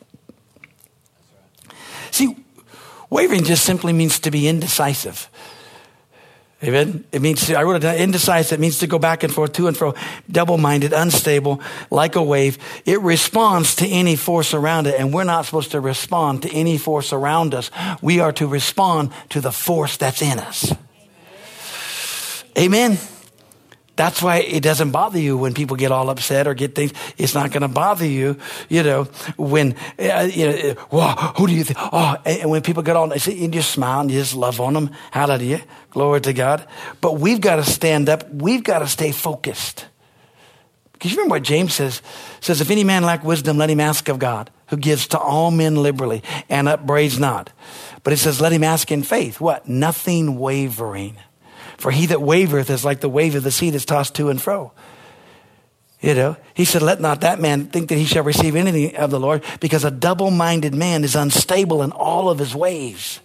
[2.11, 2.37] See,
[3.09, 5.29] wavering just simply means to be indecisive.
[6.63, 7.05] Amen.
[7.11, 8.59] It means, to, I wrote it down, indecisive.
[8.59, 9.95] It means to go back and forth, to and fro,
[10.31, 12.59] double minded, unstable, like a wave.
[12.85, 16.77] It responds to any force around it, and we're not supposed to respond to any
[16.77, 17.71] force around us.
[18.03, 20.75] We are to respond to the force that's in us.
[22.61, 22.99] Amen.
[23.97, 26.93] That's why it doesn't bother you when people get all upset or get things.
[27.19, 29.05] It's not going to bother you, you know,
[29.37, 31.79] when, uh, you know, well, who do you think?
[31.81, 34.91] Oh, and when people get on, you just smile and you just love on them.
[35.11, 35.63] Hallelujah.
[35.91, 36.67] Glory to God.
[37.01, 38.33] But we've got to stand up.
[38.33, 39.87] We've got to stay focused.
[40.93, 42.03] Because you remember what James says?
[42.41, 45.51] says, if any man lack wisdom, let him ask of God, who gives to all
[45.51, 47.53] men liberally and upbraids not.
[48.03, 49.41] But it says, let him ask in faith.
[49.41, 49.69] What?
[49.69, 51.19] Nothing wavering.
[51.81, 54.41] For he that wavereth is like the wave of the sea that's tossed to and
[54.41, 54.71] fro.
[56.03, 59.11] You know, he said, let not that man think that he shall receive anything of
[59.11, 63.21] the Lord, because a double minded man is unstable in all of his ways.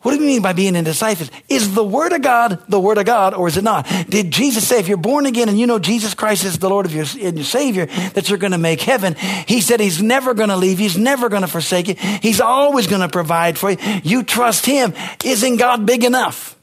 [0.00, 1.30] What do you mean by being indecisive?
[1.48, 3.86] Is the Word of God the Word of God or is it not?
[4.08, 6.86] Did Jesus say, if you're born again and you know Jesus Christ is the Lord
[6.86, 9.14] of your, and your Savior, that you're going to make heaven?
[9.46, 10.78] He said He's never going to leave.
[10.78, 11.94] He's never going to forsake you.
[11.94, 13.78] He's always going to provide for you.
[14.04, 14.94] You trust Him.
[15.24, 16.55] Isn't God big enough?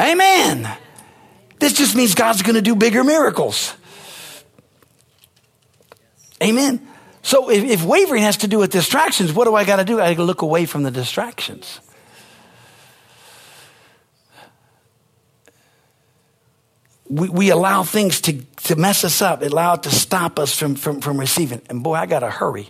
[0.00, 0.68] Amen.
[1.58, 3.74] This just means God's going to do bigger miracles.
[6.42, 6.86] Amen.
[7.22, 10.00] So if, if, wavering has to do with distractions, what do I got to do?
[10.00, 11.80] I got to look away from the distractions.
[17.08, 20.74] We, we allow things to, to mess us up, allow it to stop us from,
[20.74, 21.62] from, from receiving.
[21.70, 22.68] And boy, I got to hurry.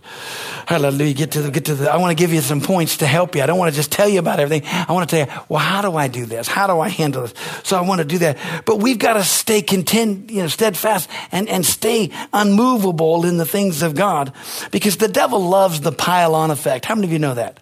[0.66, 1.14] Hallelujah.
[1.14, 3.34] Get to the, get to the, I want to give you some points to help
[3.34, 3.42] you.
[3.42, 4.68] I don't want to just tell you about everything.
[4.70, 6.46] I want to tell you, well, how do I do this?
[6.46, 7.34] How do I handle this?
[7.64, 8.38] So I want to do that.
[8.64, 13.46] But we've got to stay content, you know, steadfast and, and stay unmovable in the
[13.46, 14.32] things of God
[14.70, 16.84] because the devil loves the pile on effect.
[16.84, 17.58] How many of you know that?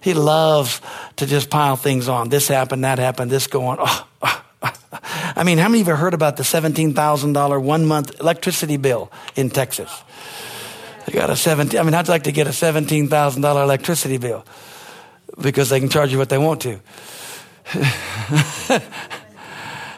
[0.00, 0.80] He loves
[1.16, 2.28] to just pile things on.
[2.28, 3.78] This happened, that happened, this going.
[3.80, 4.44] Oh, oh.
[4.62, 9.50] I mean, how many of you heard about the $17,000 one month electricity bill in
[9.50, 9.90] Texas?
[11.06, 14.44] They got a 17, I mean, I'd like to get a $17,000 electricity bill
[15.40, 16.80] because they can charge you what they want to.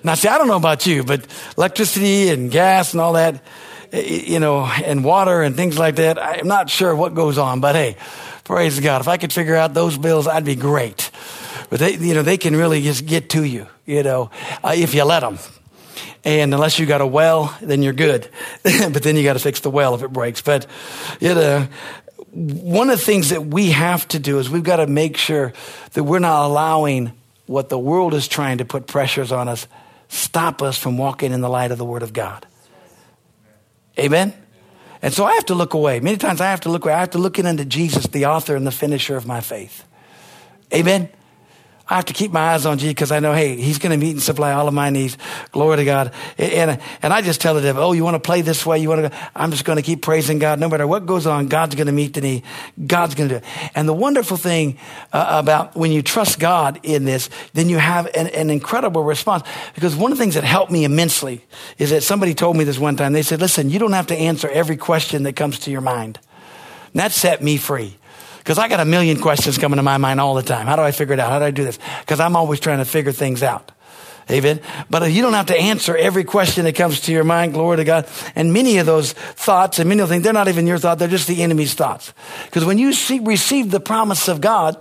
[0.04, 3.36] now, see, I don't know about you, but electricity and gas and all that,
[3.92, 7.38] eh, eh, you know, and water and things like that, I'm not sure what goes
[7.38, 7.96] on, but hey,
[8.44, 9.00] praise God.
[9.00, 11.10] If I could figure out those bills, I'd be great.
[11.70, 14.30] But they, you know, they can really just get to you, you know,
[14.62, 15.38] uh, if you let them.
[16.24, 18.28] And unless you got a well, then you're good.
[18.62, 20.42] but then you got to fix the well if it breaks.
[20.42, 20.66] But,
[21.20, 21.68] you know,
[22.32, 25.52] one of the things that we have to do is we've got to make sure
[25.92, 27.12] that we're not allowing
[27.46, 29.66] what the world is trying to put pressures on us
[30.10, 32.46] stop us from walking in the light of the Word of God.
[33.98, 34.34] Amen?
[35.02, 36.00] And so I have to look away.
[36.00, 36.94] Many times I have to look away.
[36.94, 39.84] I have to look into Jesus, the author and the finisher of my faith.
[40.74, 41.08] Amen?
[41.90, 43.96] I have to keep my eyes on Jesus because I know, hey, He's going to
[43.98, 45.18] meet and supply all of my needs.
[45.50, 46.12] Glory to God.
[46.38, 48.78] And, and I just tell the devil, oh, you want to play this way?
[48.78, 49.30] You want to?
[49.34, 50.60] I'm just going to keep praising God.
[50.60, 52.44] No matter what goes on, God's going to meet the need.
[52.86, 53.70] God's going to do it.
[53.74, 54.78] And the wonderful thing
[55.12, 59.42] uh, about when you trust God in this, then you have an, an incredible response.
[59.74, 61.44] Because one of the things that helped me immensely
[61.76, 63.12] is that somebody told me this one time.
[63.12, 66.20] They said, listen, you don't have to answer every question that comes to your mind.
[66.92, 67.96] And that set me free.
[68.40, 70.66] Because I got a million questions coming to my mind all the time.
[70.66, 71.30] How do I figure it out?
[71.30, 71.78] How do I do this?
[72.00, 73.70] Because I'm always trying to figure things out.
[74.30, 74.60] Amen.
[74.88, 77.52] But uh, you don't have to answer every question that comes to your mind.
[77.52, 78.08] Glory to God.
[78.34, 80.98] And many of those thoughts and many of the things, they're not even your thought.
[80.98, 82.14] They're just the enemy's thoughts.
[82.44, 84.76] Because when you see, receive the promise of God,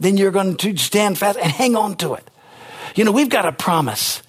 [0.00, 2.28] then you're going to stand fast and hang on to it.
[2.96, 4.22] You know, we've got a promise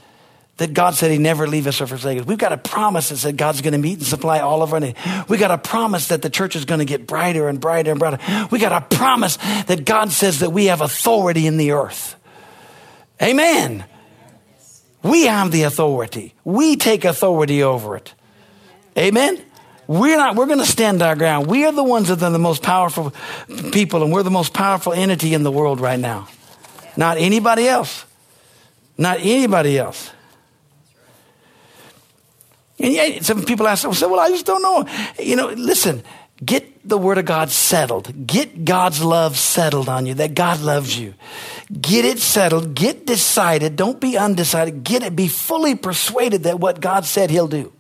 [0.58, 2.26] that God said He never leave us or forsake us.
[2.26, 4.80] We've got a promise that said God's going to meet and supply all of our
[4.80, 4.98] needs.
[5.28, 8.00] We got a promise that the church is going to get brighter and brighter and
[8.00, 8.20] brighter.
[8.52, 9.38] We got a promise
[9.68, 12.16] that God says that we have authority in the earth.
[13.22, 13.86] Amen.
[15.04, 16.34] We have the authority.
[16.44, 18.14] We take authority over it.
[18.98, 19.42] Amen.
[19.88, 21.48] We're not, we're going to stand our ground.
[21.48, 23.14] We are the ones that are the most powerful
[23.72, 26.28] people, and we're the most powerful entity in the world right now.
[26.98, 28.06] Not anybody else.
[28.98, 30.10] Not anybody else.
[32.86, 34.86] And some people ask, well, I just don't know.
[35.20, 36.04] You know, listen,
[36.44, 38.28] get the word of God settled.
[38.28, 41.16] Get God's love settled on you, that God loves you.
[41.82, 42.76] Get it settled.
[42.76, 43.76] Get decided.
[43.76, 44.84] Don't be undecided.
[44.84, 45.16] Get it.
[45.16, 47.74] Be fully persuaded that what God said he'll do.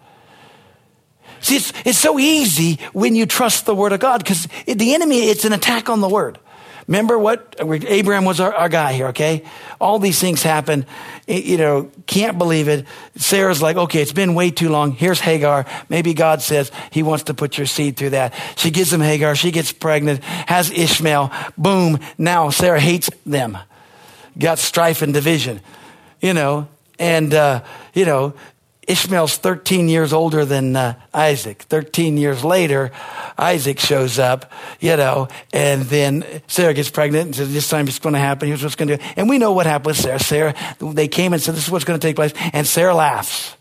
[1.42, 5.30] See, it's, it's so easy when you trust the word of God because the enemy,
[5.30, 6.40] it's an attack on the word.
[6.88, 9.44] Remember what Abraham was our, our, guy here, okay?
[9.82, 10.86] All these things happen.
[11.28, 12.86] You know, can't believe it.
[13.16, 14.92] Sarah's like, okay, it's been way too long.
[14.92, 15.66] Here's Hagar.
[15.90, 18.36] Maybe God says he wants to put your seed through that.
[18.56, 19.36] She gives him Hagar.
[19.36, 21.32] She gets pregnant, has Ishmael.
[21.58, 22.00] Boom.
[22.20, 23.58] Now Sarah hates them.
[24.38, 25.62] Got strife and division,
[26.22, 26.68] you know,
[27.00, 28.34] and, uh, you know,
[28.88, 31.64] Ishmael's 13 years older than uh, Isaac.
[31.64, 32.92] 13 years later,
[33.38, 38.00] Isaac shows up, you know, and then Sarah gets pregnant and says, This time it's
[38.00, 38.48] going to happen.
[38.48, 39.04] Here's what's going to do.
[39.16, 40.20] And we know what happened with Sarah.
[40.20, 42.34] Sarah, they came and said, This is what's going to take place.
[42.54, 43.56] And Sarah laughs.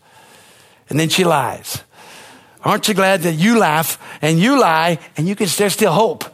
[0.89, 1.83] And then she lies.
[2.63, 6.25] Aren't you glad that you laugh and you lie and you can, there's still hope?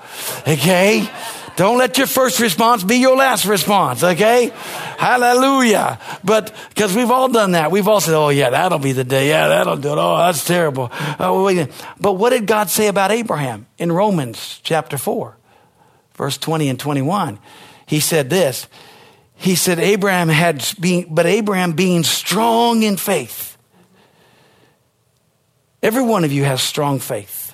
[0.48, 1.10] Okay?
[1.56, 4.52] Don't let your first response be your last response, okay?
[4.98, 6.00] Hallelujah.
[6.24, 7.72] But, because we've all done that.
[7.72, 9.30] We've all said, oh, yeah, that'll be the day.
[9.30, 9.98] Yeah, that'll do it.
[9.98, 10.90] Oh, that's terrible.
[11.20, 11.68] Oh.
[12.00, 15.38] But what did God say about Abraham in Romans chapter 4,
[16.14, 17.40] verse 20 and 21?
[17.86, 18.68] He said this.
[19.36, 23.58] He said, Abraham had been, but Abraham being strong in faith.
[25.82, 27.51] Every one of you has strong faith.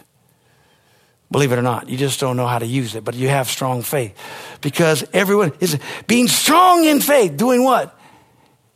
[1.30, 3.50] Believe it or not, you just don't know how to use it, but you have
[3.50, 4.18] strong faith.
[4.62, 7.98] Because everyone is being strong in faith, doing what?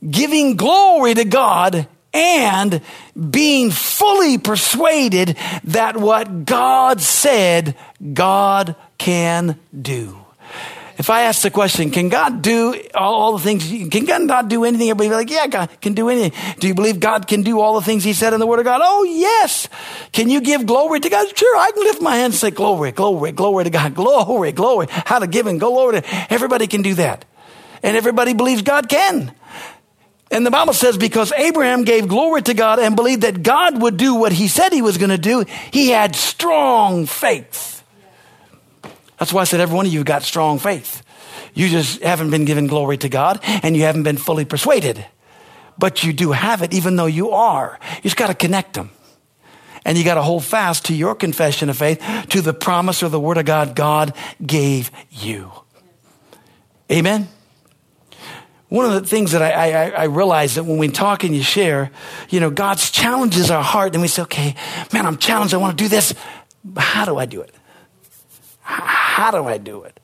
[0.10, 2.82] Giving glory to God and
[3.30, 7.76] being fully persuaded that what God said,
[8.14, 10.21] God can do.
[11.02, 13.68] If I ask the question, can God do all the things?
[13.90, 14.88] Can God not do anything?
[14.88, 16.32] Everybody be like, yeah, God can do anything.
[16.60, 18.66] Do you believe God can do all the things He said in the Word of
[18.66, 18.82] God?
[18.84, 19.68] Oh, yes.
[20.12, 21.36] Can you give glory to God?
[21.36, 24.86] Sure, I can lift my hand and say, glory, glory, glory to God, glory, glory.
[24.92, 27.26] How to give and go glory to Everybody can do that.
[27.82, 29.34] And everybody believes God can.
[30.30, 33.98] And the Bible says because Abraham gave glory to God and believed that God would
[33.98, 37.81] do what he said he was going to do, he had strong faith.
[39.22, 41.04] That's why I said every one of you got strong faith.
[41.54, 45.06] You just haven't been given glory to God and you haven't been fully persuaded.
[45.78, 47.78] But you do have it even though you are.
[47.98, 48.90] You just got to connect them.
[49.86, 53.10] And you got to hold fast to your confession of faith, to the promise or
[53.10, 55.52] the word of God God gave you.
[56.92, 57.28] Amen.
[58.70, 61.44] One of the things that I, I, I, realize that when we talk and you
[61.44, 61.92] share,
[62.32, 64.56] you know, God's challenges our heart, and we say, okay,
[64.92, 65.54] man, I'm challenged.
[65.54, 66.16] I want to do this.
[66.76, 67.54] How do I do it?
[68.72, 70.00] How do I do it?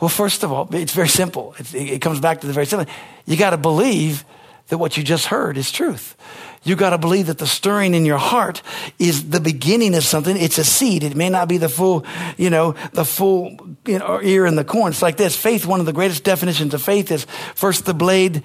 [0.00, 1.54] Well, first of all, it's very simple.
[1.58, 2.92] It, it comes back to the very simple.
[3.26, 4.24] You got to believe
[4.68, 6.16] that what you just heard is truth.
[6.62, 8.62] You got to believe that the stirring in your heart
[8.98, 10.36] is the beginning of something.
[10.36, 11.02] It's a seed.
[11.02, 12.04] It may not be the full,
[12.36, 14.92] you know, the full you know, ear in the corn.
[14.92, 15.36] It's like this.
[15.36, 18.42] Faith, one of the greatest definitions of faith is first the blade,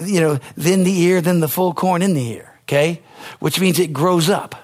[0.00, 2.58] you know, then the ear, then the full corn in the ear.
[2.62, 3.02] Okay?
[3.38, 4.63] Which means it grows up.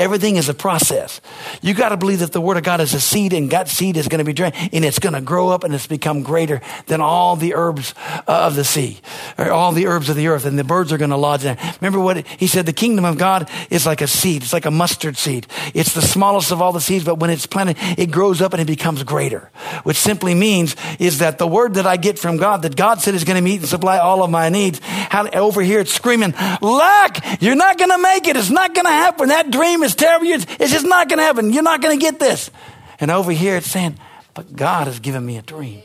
[0.00, 1.20] Everything is a process.
[1.60, 3.96] You got to believe that the Word of God is a seed, and that seed
[3.96, 6.60] is going to be drained, and it's going to grow up, and it's become greater
[6.86, 9.00] than all the herbs uh, of the sea,
[9.38, 11.58] or all the herbs of the earth, and the birds are going to lodge there.
[11.80, 12.66] Remember what he said?
[12.66, 14.42] The kingdom of God is like a seed.
[14.42, 15.46] It's like a mustard seed.
[15.74, 18.62] It's the smallest of all the seeds, but when it's planted, it grows up and
[18.62, 19.50] it becomes greater.
[19.82, 23.14] Which simply means is that the word that I get from God, that God said
[23.14, 24.80] is going to meet and supply all of my needs.
[24.82, 26.32] How, over here, it's screaming,
[26.62, 27.42] lack.
[27.42, 28.36] You're not going to make it.
[28.36, 29.28] It's not going to happen.
[29.28, 30.26] That dream dream is terrible.
[30.26, 31.52] It's just not going to happen.
[31.52, 32.50] You're not going to get this.
[32.98, 33.98] And over here it's saying,
[34.34, 35.82] but God has given me a dream.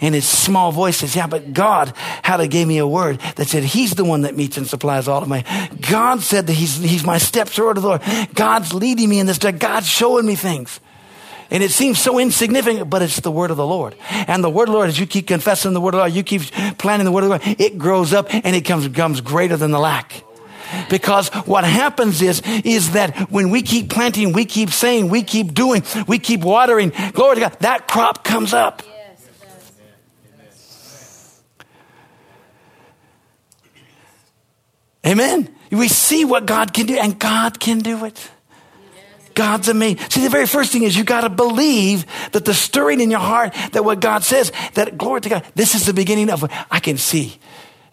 [0.00, 1.92] And his small voice says, yeah, but God
[2.22, 5.08] had to give me a word that said he's the one that meets and supplies
[5.08, 5.44] all of my.
[5.88, 8.02] God said that he's, he's my steps toward the Lord.
[8.34, 9.38] God's leading me in this.
[9.38, 10.80] God's showing me things.
[11.50, 13.94] And it seems so insignificant, but it's the word of the Lord.
[14.10, 16.12] And the word of the Lord, as you keep confessing the word of the Lord,
[16.12, 16.42] you keep
[16.78, 19.70] planning the word of the Lord, it grows up and it comes, becomes greater than
[19.70, 20.24] the lack.
[20.88, 25.54] Because what happens is, is that when we keep planting, we keep saying, we keep
[25.54, 28.82] doing, we keep watering, glory to God, that crop comes up.
[35.06, 35.54] Amen.
[35.70, 38.30] We see what God can do, and God can do it.
[39.34, 39.98] God's amazing.
[40.08, 43.20] See, the very first thing is you got to believe that the stirring in your
[43.20, 46.80] heart, that what God says, that glory to God, this is the beginning of, I
[46.80, 47.38] can see.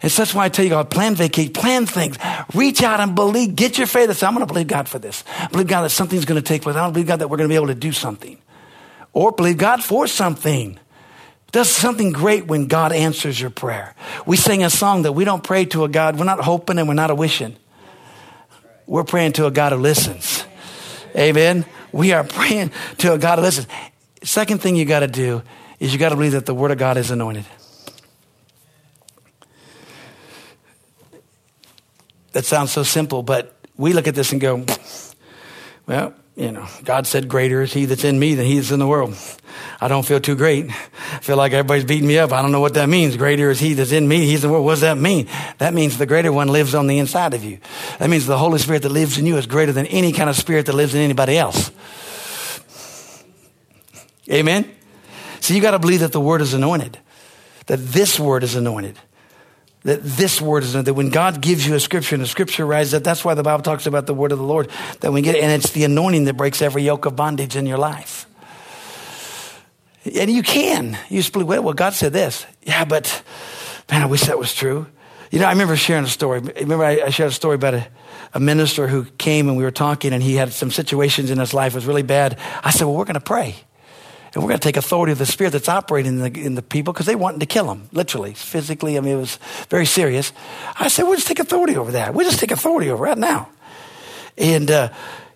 [0.02, 2.18] And so that's why I tell you, God, plan vacate, plan things.
[2.54, 3.56] Reach out and believe.
[3.56, 4.14] Get your faith.
[4.14, 5.24] Say, I'm going to believe God for this.
[5.38, 6.76] I believe God that something's going to take place.
[6.76, 8.38] I don't believe God that we're going to be able to do something.
[9.12, 10.78] Or believe God for something.
[11.52, 13.94] Does something great when God answers your prayer.
[14.26, 16.18] We sing a song that we don't pray to a God.
[16.18, 17.56] We're not hoping and we're not a wishing.
[18.86, 20.44] We're praying to a God who listens.
[21.16, 21.64] Amen.
[21.92, 23.68] We are praying to a God who listens.
[24.24, 25.42] Second thing you got to do
[25.78, 27.44] is you got to believe that the word of God is anointed.
[32.34, 34.64] That sounds so simple, but we look at this and go,
[35.86, 38.80] well, you know, God said, Greater is he that's in me than he that's in
[38.80, 39.16] the world.
[39.80, 40.68] I don't feel too great.
[40.68, 42.32] I feel like everybody's beating me up.
[42.32, 43.16] I don't know what that means.
[43.16, 44.64] Greater is he that's in me, he's in the world.
[44.64, 45.28] What does that mean?
[45.58, 47.58] That means the greater one lives on the inside of you.
[48.00, 50.34] That means the Holy Spirit that lives in you is greater than any kind of
[50.34, 51.70] spirit that lives in anybody else.
[54.28, 54.68] Amen?
[55.38, 56.98] So you got to believe that the word is anointed,
[57.66, 58.98] that this word is anointed
[59.84, 62.94] that this word is that when God gives you a scripture and the scripture rises
[62.94, 64.70] up, that's why the Bible talks about the word of the Lord
[65.00, 67.78] that we get, and it's the anointing that breaks every yoke of bondage in your
[67.78, 68.26] life.
[70.04, 70.98] And you can.
[71.08, 72.46] You just believe, well, God said this.
[72.62, 73.22] Yeah, but
[73.90, 74.86] man, I wish that was true.
[75.30, 76.40] You know, I remember sharing a story.
[76.40, 77.86] Remember, I, shared a story about a,
[78.34, 81.52] a minister who came and we were talking, and he had some situations in his
[81.52, 82.38] life it was really bad.
[82.62, 83.56] I said, well, we're going to pray.
[84.34, 86.62] And we're going to take authority of the spirit that's operating in the, in the
[86.62, 88.98] people because they wanted to kill him, literally, physically.
[88.98, 90.32] I mean, it was very serious.
[90.78, 92.14] I said, we'll just take authority over that.
[92.14, 93.48] We'll just take authority over right now.
[94.36, 94.92] And uh,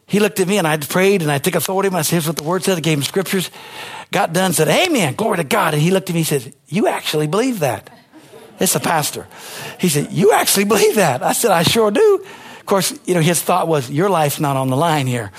[0.06, 1.88] he looked at me and I prayed and I took authority.
[1.88, 2.76] And I said, here's what the word said.
[2.76, 3.50] I gave him scriptures.
[4.10, 5.74] Got done, said, Amen, glory to God.
[5.74, 7.90] And he looked at me and said, You actually believe that?
[8.58, 9.26] It's a pastor.
[9.78, 11.22] He said, You actually believe that?
[11.22, 12.24] I said, I sure do.
[12.58, 15.30] Of course, you know, his thought was, Your life's not on the line here.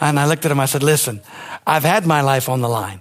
[0.00, 1.22] And I looked at him, I said, Listen,
[1.66, 3.00] I've had my life on the line.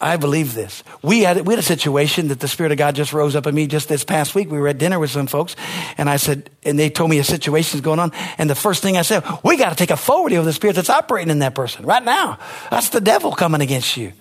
[0.00, 0.84] I believe this.
[1.02, 3.54] We had, we had a situation that the Spirit of God just rose up in
[3.54, 4.48] me just this past week.
[4.48, 5.56] We were at dinner with some folks,
[5.96, 8.12] and I said, and they told me a situation's going on.
[8.38, 10.90] And the first thing I said, we got to take authority over the Spirit that's
[10.90, 12.38] operating in that person right now.
[12.70, 14.12] That's the devil coming against you.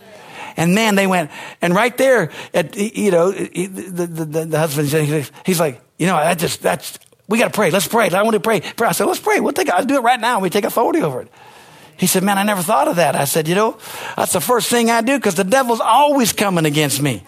[0.56, 1.30] And man, they went,
[1.62, 4.90] and right there, at, you know, the, the, the, the husband,
[5.46, 6.98] he's like, you know, I just, that's,
[7.28, 7.70] we got to pray.
[7.70, 8.10] Let's pray.
[8.10, 8.64] I want to pray.
[8.80, 9.40] I said, let's pray.
[9.40, 10.40] We'll take, I'll do it right now.
[10.40, 11.32] We take authority over it.
[11.98, 13.16] He said, Man, I never thought of that.
[13.16, 13.78] I said, You know,
[14.16, 17.24] that's the first thing I do because the devil's always coming against me.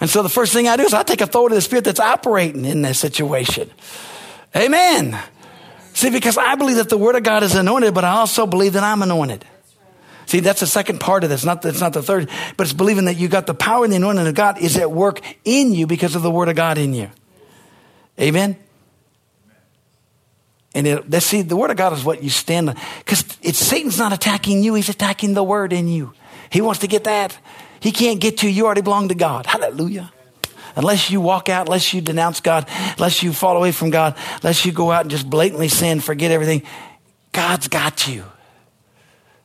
[0.00, 2.00] And so the first thing I do is I take authority of the Spirit that's
[2.00, 3.70] operating in this situation.
[4.56, 5.18] Amen.
[5.94, 8.72] See, because I believe that the Word of God is anointed, but I also believe
[8.72, 9.44] that I'm anointed.
[10.26, 11.44] See, that's the second part of this.
[11.44, 13.96] Not that's not the third, but it's believing that you got the power and the
[13.96, 16.94] anointing of God is at work in you because of the Word of God in
[16.94, 17.10] you.
[18.18, 18.56] Amen.
[20.74, 22.76] And it, see, the Word of God is what you stand on.
[22.98, 26.12] Because it's Satan's not attacking you; he's attacking the Word in you.
[26.50, 27.38] He wants to get that.
[27.80, 28.48] He can't get you.
[28.48, 29.46] You already belong to God.
[29.46, 30.12] Hallelujah.
[30.76, 32.66] Unless you walk out, unless you denounce God,
[32.96, 36.30] unless you fall away from God, unless you go out and just blatantly sin, forget
[36.30, 36.62] everything,
[37.32, 38.24] God's got you.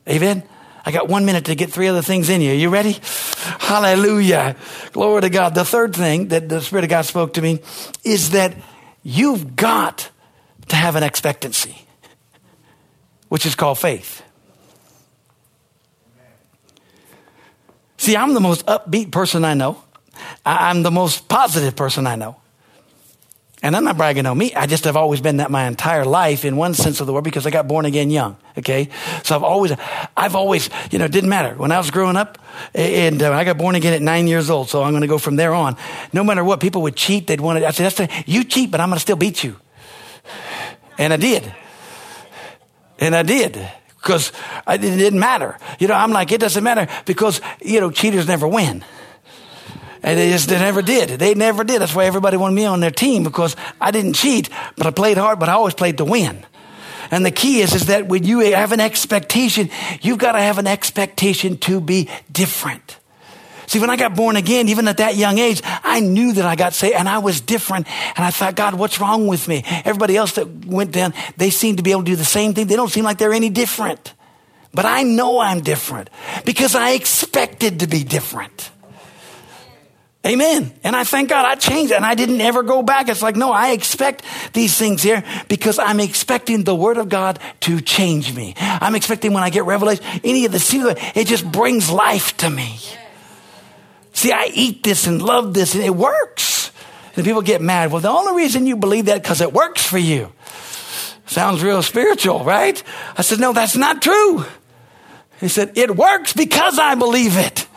[0.07, 0.43] Amen.
[0.86, 2.51] I got one minute to get three other things in you.
[2.51, 2.97] Are you ready?
[3.59, 4.55] Hallelujah.
[4.93, 5.53] Glory to God.
[5.53, 7.59] The third thing that the Spirit of God spoke to me
[8.05, 8.55] is that
[9.03, 10.09] you've got
[10.70, 11.86] to have an expectancy,
[13.30, 14.24] which is called faith.
[17.97, 19.84] See, I'm the most upbeat person I know.
[20.45, 22.38] I'm the most positive person I know.
[23.63, 24.53] And I'm not bragging on me.
[24.53, 27.24] I just have always been that my entire life in one sense of the word
[27.24, 28.38] because I got born again young.
[28.55, 28.89] Okay.
[29.24, 29.74] So I've always,
[30.15, 31.55] I've always, you know, it didn't matter.
[31.55, 32.38] When I was growing up
[32.76, 34.70] and uh, I got born again at nine years old.
[34.70, 35.76] So I'm going to go from there on.
[36.13, 37.26] No matter what, people would cheat.
[37.26, 39.43] They'd want to, I said, that's the, you cheat, but I'm going to still beat
[39.43, 39.59] you.
[40.98, 41.54] And I did.
[43.00, 43.54] And I did
[43.98, 44.32] because
[44.68, 45.58] it didn't matter.
[45.80, 48.84] You know, I'm like, it doesn't matter because, you know, cheaters never win.
[50.04, 51.20] And they just they never did.
[51.20, 51.82] They never did.
[51.82, 55.18] That's why everybody wanted me on their team because I didn't cheat, but I played
[55.18, 56.45] hard, but I always played to win.
[57.12, 59.70] And the key is, is that when you have an expectation,
[60.02, 62.98] you've got to have an expectation to be different.
[63.68, 66.55] See, when I got born again, even at that young age, I knew that I
[66.55, 67.86] got saved and I was different.
[68.15, 69.61] And I thought, God, what's wrong with me?
[69.65, 72.68] Everybody else that went down, they seem to be able to do the same thing.
[72.68, 74.13] They don't seem like they're any different.
[74.74, 76.09] But I know I'm different
[76.45, 78.72] because I expected to be different.
[80.26, 80.74] Amen.
[80.84, 83.09] And I thank God I changed and I didn't ever go back.
[83.09, 87.39] It's like, no, I expect these things here because I'm expecting the word of God
[87.61, 88.53] to change me.
[88.57, 92.49] I'm expecting when I get revelation, any of the secret, it just brings life to
[92.49, 92.78] me.
[94.18, 96.72] See, I eat this and love this and it works.
[97.15, 97.91] And people get mad.
[97.91, 100.34] Well, the only reason you believe that because it works for you.
[101.28, 102.82] Sounds real spiritual, right?
[103.15, 104.43] I said, no, that's not true.
[105.39, 107.68] He said, it works because I believe it.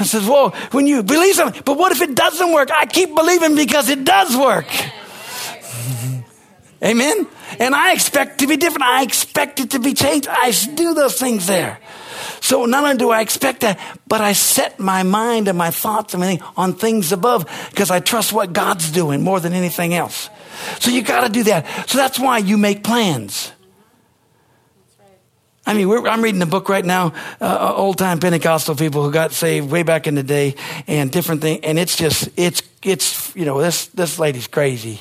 [0.00, 2.70] I said, well, when you believe something, but what if it doesn't work?
[2.72, 4.68] I keep believing because it does work.
[6.82, 7.26] Amen.
[7.58, 8.84] And I expect to be different.
[8.84, 10.28] I expect it to be changed.
[10.30, 11.78] I do those things there.
[12.40, 16.14] So not only do I expect that, but I set my mind and my thoughts
[16.14, 20.30] and everything on things above because I trust what God's doing more than anything else.
[20.80, 21.66] So you got to do that.
[21.88, 23.52] So that's why you make plans.
[25.68, 29.10] I mean, I'm reading a book right now, uh, uh, old time Pentecostal people who
[29.10, 30.54] got saved way back in the day
[30.86, 31.60] and different things.
[31.64, 35.00] And it's just, it's, it's, you know, this, this lady's crazy.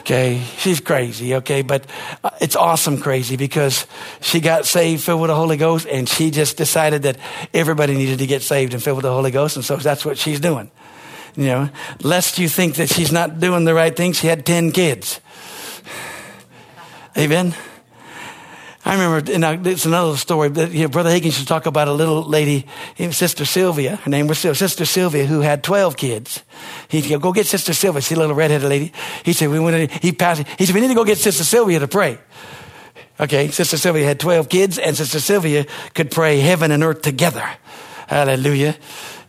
[0.00, 0.42] Okay.
[0.58, 1.34] She's crazy.
[1.36, 1.62] Okay.
[1.62, 1.84] But
[2.24, 3.86] uh, it's awesome crazy because
[4.20, 7.18] she got saved, filled with the Holy Ghost, and she just decided that
[7.52, 9.56] everybody needed to get saved and filled with the Holy Ghost.
[9.56, 10.70] And so that's what she's doing.
[11.36, 11.70] You know,
[12.02, 15.20] lest you think that she's not doing the right thing, she had 10 kids.
[17.16, 17.54] Amen.
[18.88, 21.88] I remember, and it's another story, but you know, Brother Hagin used to talk about
[21.88, 22.66] a little lady,
[23.10, 23.96] Sister Sylvia.
[23.96, 26.42] Her name was Sister Sylvia, who had 12 kids.
[26.88, 28.00] He'd go, go get Sister Sylvia.
[28.00, 28.94] See little redheaded lady?
[29.24, 31.44] He said, we went in, he passed, he said, we need to go get Sister
[31.44, 32.18] Sylvia to pray.
[33.20, 37.46] Okay, Sister Sylvia had 12 kids, and Sister Sylvia could pray heaven and earth together.
[38.08, 38.74] Hallelujah.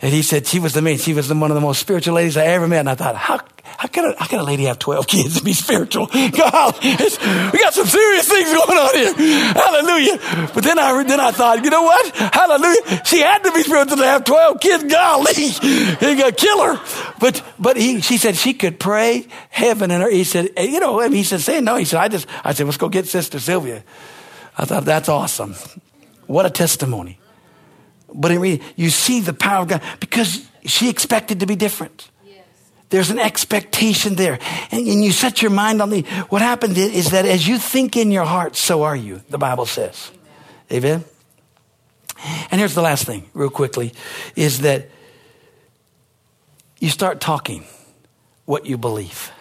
[0.01, 2.15] And he said she was the main, she was the, one of the most spiritual
[2.15, 2.79] ladies I ever met.
[2.79, 5.43] And I thought, how, how can a, how can a lady have 12 kids and
[5.43, 6.05] be spiritual?
[6.05, 9.13] God, we got some serious things going on here.
[9.51, 10.51] Hallelujah.
[10.53, 12.15] But then I, then I thought, you know what?
[12.15, 13.03] Hallelujah.
[13.03, 14.83] She had to be spiritual to have 12 kids.
[14.85, 16.81] Golly, he got kill her.
[17.19, 20.13] But, but he, she said she could pray heaven and earth.
[20.13, 21.75] He said, you know, he said, say no.
[21.75, 23.83] He said, I just, I said, let's go get Sister Sylvia.
[24.57, 25.55] I thought, that's awesome.
[26.27, 27.18] What a testimony.
[28.13, 32.09] But in you see the power of God because she expected to be different.
[32.89, 34.39] There's an expectation there.
[34.71, 37.95] And, and, you set your mind on the, what happened is that as you think
[37.95, 40.11] in your heart, so are you, the Bible says.
[40.71, 41.03] Amen.
[41.03, 41.05] Amen?
[42.51, 43.93] And here's the last thing, real quickly,
[44.35, 44.89] is that
[46.79, 47.63] you start talking
[48.45, 49.31] what you believe.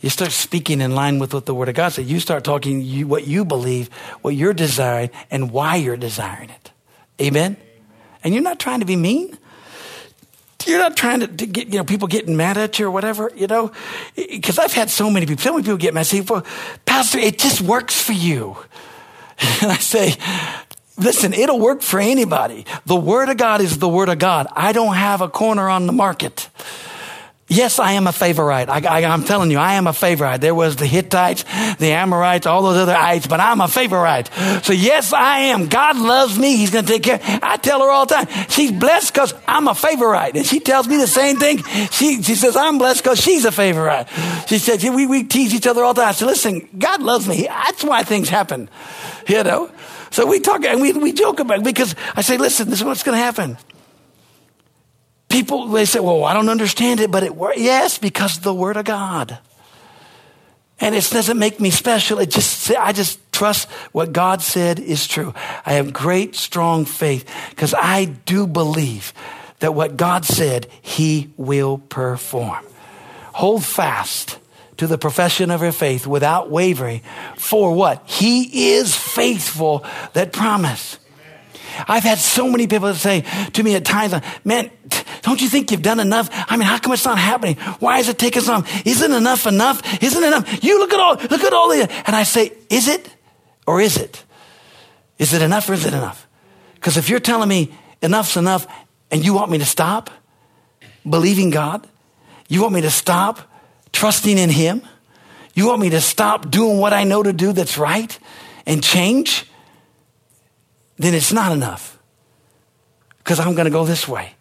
[0.00, 2.10] You start speaking in line with what the Word of God says.
[2.10, 3.88] You start talking you, what you believe,
[4.22, 6.72] what you're desiring, and why you're desiring it.
[7.20, 7.56] Amen?
[8.22, 9.36] And you're not trying to be mean.
[10.66, 13.30] You're not trying to, to get, you know, people getting mad at you or whatever,
[13.36, 13.70] you know?
[14.16, 16.06] Because I've had so many people, so many people get mad.
[16.06, 16.44] Say, well,
[16.84, 18.56] Pastor, it just works for you.
[19.38, 20.16] And I say,
[20.98, 22.64] Listen, it'll work for anybody.
[22.86, 24.46] The Word of God is the Word of God.
[24.52, 26.48] I don't have a corner on the market.
[27.48, 28.68] Yes, I am a favorite.
[28.68, 30.40] I, am telling you, I am a favorite.
[30.40, 31.44] There was the Hittites,
[31.76, 34.28] the Amorites, all those other ites, but I'm a favorite.
[34.64, 35.68] So yes, I am.
[35.68, 36.56] God loves me.
[36.56, 37.20] He's going to take care.
[37.22, 40.34] I tell her all the time, she's blessed because I'm a favorite.
[40.34, 41.62] And she tells me the same thing.
[41.92, 44.08] She, she says, I'm blessed because she's a favorite.
[44.48, 46.08] She says, we, we tease each other all the time.
[46.08, 47.42] I said, listen, God loves me.
[47.42, 48.68] That's why things happen.
[49.28, 49.70] You know?
[50.10, 52.84] So we talk and we, we joke about it because I say, listen, this is
[52.84, 53.56] what's going to happen
[55.36, 57.58] people they say well i don't understand it but it works.
[57.58, 59.38] yes because the word of god.
[60.78, 62.18] And it doesn't make me special.
[62.18, 65.34] It just i just trust what god said is true.
[65.64, 69.12] I have great strong faith because i do believe
[69.60, 72.64] that what god said he will perform.
[73.34, 74.38] Hold fast
[74.78, 77.02] to the profession of your faith without wavering
[77.36, 78.02] for what?
[78.06, 79.84] He is faithful
[80.14, 80.98] that promise
[81.88, 84.14] I've had so many people say to me at times,
[84.44, 84.70] man,
[85.22, 86.28] don't you think you've done enough?
[86.32, 87.56] I mean, how come it's not happening?
[87.80, 88.66] Why is it taking so long?
[88.84, 90.02] Isn't enough enough?
[90.02, 90.64] Isn't enough?
[90.64, 93.08] You look at all, look at all the, and I say, is it
[93.66, 94.24] or is it?
[95.18, 96.26] Is it enough or is it enough?
[96.74, 97.72] Because if you're telling me
[98.02, 98.66] enough's enough
[99.10, 100.10] and you want me to stop
[101.08, 101.86] believing God,
[102.48, 103.40] you want me to stop
[103.92, 104.82] trusting in Him,
[105.54, 108.16] you want me to stop doing what I know to do that's right
[108.66, 109.46] and change,
[110.96, 111.98] then it's not enough.
[113.18, 114.34] Because I'm going to go this way.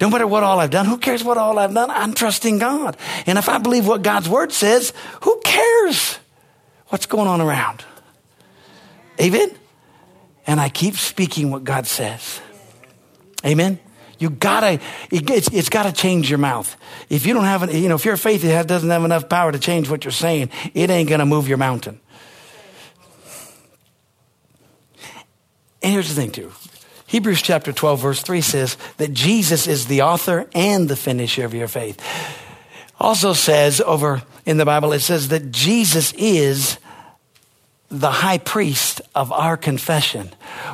[0.00, 1.90] No matter what all I've done, who cares what all I've done?
[1.90, 2.96] I'm trusting God.
[3.26, 6.18] And if I believe what God's word says, who cares
[6.88, 7.84] what's going on around?
[9.20, 9.50] Amen?
[10.46, 12.40] And I keep speaking what God says.
[13.44, 13.80] Amen?
[14.18, 16.74] You gotta, it's, it's gotta change your mouth.
[17.10, 19.90] If you don't have, you know, if your faith doesn't have enough power to change
[19.90, 22.00] what you're saying, it ain't gonna move your mountain.
[25.86, 26.50] And here's the thing, too.
[27.06, 31.54] Hebrews chapter 12, verse 3 says that Jesus is the author and the finisher of
[31.54, 32.04] your faith.
[32.98, 36.78] Also says over in the Bible, it says that Jesus is
[37.88, 40.30] the high priest of our confession.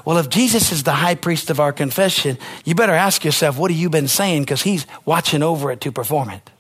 [0.07, 3.71] Well, if Jesus is the high priest of our confession, you better ask yourself, what
[3.71, 4.45] have you been saying?
[4.45, 6.51] Because he's watching over it to perform it.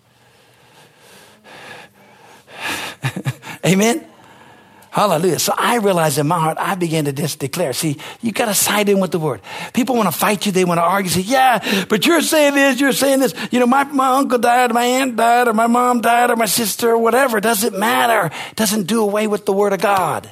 [3.64, 4.06] Amen?
[4.92, 5.38] Hallelujah.
[5.38, 7.72] So I realized in my heart, I began to just declare.
[7.72, 9.40] See, you got to side in with the word.
[9.72, 10.52] People want to fight you.
[10.52, 11.10] They want to argue.
[11.10, 13.34] Say, yeah, but you're saying this, you're saying this.
[13.50, 16.44] You know, my, my uncle died, my aunt died, or my mom died, or my
[16.44, 17.40] sister, or whatever.
[17.40, 18.36] Doesn't matter.
[18.54, 20.30] Doesn't do away with the word of God.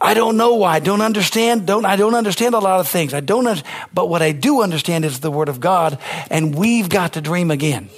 [0.00, 0.74] I don't know why.
[0.74, 1.68] I don't understand.
[1.68, 3.14] Don't, I don't understand a lot of things.
[3.14, 3.62] I don't,
[3.92, 6.00] but what I do understand is the word of God,
[6.30, 7.90] and we've got to dream again.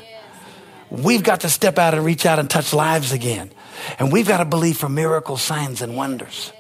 [0.91, 3.51] We've got to step out and reach out and touch lives again.
[3.99, 6.53] And we've got to believe for miracles, signs, and wonders.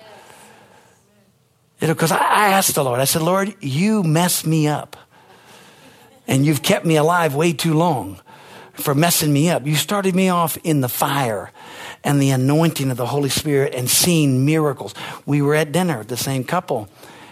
[1.81, 4.97] You know, because I, I asked the Lord, I said, Lord, you messed me up.
[6.27, 8.21] And you've kept me alive way too long
[8.73, 9.67] for messing me up.
[9.67, 11.53] You started me off in the fire
[12.03, 14.95] and the anointing of the Holy Spirit and seeing miracles.
[15.25, 16.89] We were at dinner, the same couple.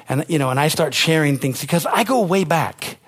[0.08, 2.98] And, you know, and I start sharing things because I go way back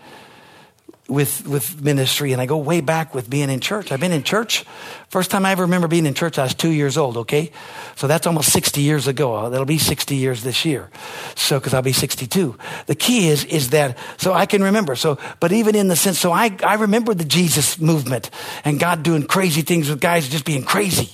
[1.08, 3.92] with, with ministry and I go way back with being in church.
[3.92, 4.64] I've been in church.
[5.08, 7.52] First time I ever remember being in church, I was two years old, okay?
[7.94, 9.34] So that's almost 60 years ago.
[9.34, 10.90] Uh, that'll be 60 years this year.
[11.36, 12.58] So, cause I'll be 62.
[12.86, 14.96] The key is, is that, so I can remember.
[14.96, 18.30] So, but even in the sense, so I, I remember the Jesus movement
[18.64, 21.10] and God doing crazy things with guys just being crazy.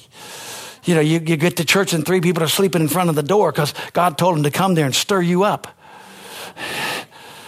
[0.84, 3.14] You know, you, you get to church and three people are sleeping in front of
[3.14, 5.68] the door because God told them to come there and stir you up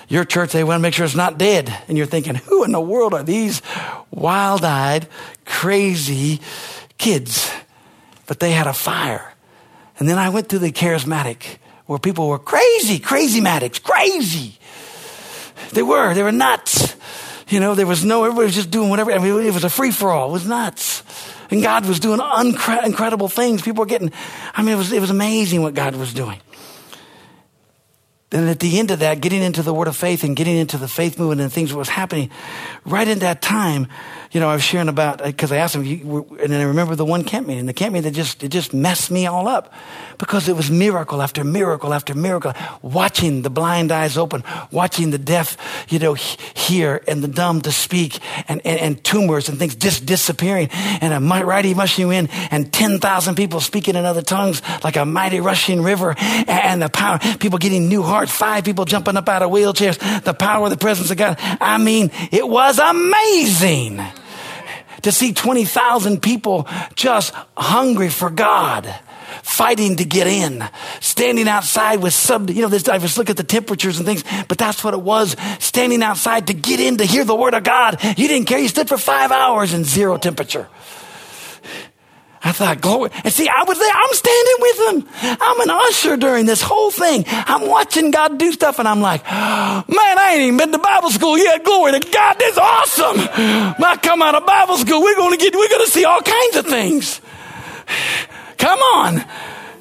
[0.08, 1.76] your church, they want to make sure it's not dead.
[1.88, 3.62] And you're thinking, who in the world are these
[4.10, 5.08] wild eyed,
[5.44, 6.40] crazy
[6.98, 7.52] kids?
[8.26, 9.32] But they had a fire.
[9.98, 14.58] And then I went through the charismatic where people were crazy, crazy matics, crazy.
[15.72, 16.96] They were, they were nuts.
[17.48, 19.12] You know, there was no, everybody was just doing whatever.
[19.12, 20.30] I mean, it was a free for all.
[20.30, 21.02] It was nuts.
[21.50, 22.20] And God was doing
[22.84, 23.62] incredible things.
[23.62, 24.12] People were getting,
[24.54, 26.40] I mean, it was, it was amazing what God was doing.
[28.34, 30.76] Then at the end of that, getting into the word of faith and getting into
[30.76, 32.30] the faith movement and things that was happening,
[32.84, 33.86] right in that time,
[34.34, 36.96] you know, I was sharing about, uh, because I asked him, and then I remember
[36.96, 39.72] the one camp meeting, the camp meeting that just, it just messed me all up
[40.18, 45.18] because it was miracle after miracle after miracle, watching the blind eyes open, watching the
[45.18, 45.56] deaf,
[45.88, 48.18] you know, hear and the dumb to speak
[48.48, 53.36] and, and, and tumors and things just disappearing and a mighty rushing wind and 10,000
[53.36, 57.88] people speaking in other tongues like a mighty rushing river and the power, people getting
[57.88, 61.16] new hearts, five people jumping up out of wheelchairs, the power of the presence of
[61.16, 61.36] God.
[61.38, 64.04] I mean, it was amazing
[65.04, 68.92] to see 20,000 people just hungry for God
[69.42, 70.64] fighting to get in,
[71.00, 74.24] standing outside with some, you know, this, I just look at the temperatures and things,
[74.48, 77.64] but that's what it was, standing outside to get in to hear the word of
[77.64, 78.02] God.
[78.02, 78.58] You didn't care.
[78.58, 80.68] You stood for five hours in zero temperature.
[82.44, 83.10] I thought, glory.
[83.24, 83.92] And see, I was there.
[83.94, 85.38] I'm standing with them.
[85.40, 87.24] I'm an usher during this whole thing.
[87.26, 91.10] I'm watching God do stuff and I'm like, man, I ain't even been to Bible
[91.10, 91.64] school yet.
[91.64, 92.38] Glory to God.
[92.38, 93.16] This is awesome.
[93.16, 96.04] When I come out of Bible school, we're going to get, we're going to see
[96.04, 97.20] all kinds of things.
[98.58, 99.24] Come on.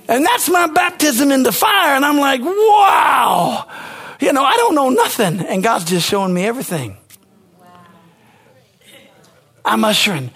[0.07, 1.95] And that's my baptism in the fire.
[1.95, 3.67] And I'm like, wow.
[4.21, 5.41] You know, I don't know nothing.
[5.41, 6.97] And God's just showing me everything.
[9.65, 10.31] I'm ushering.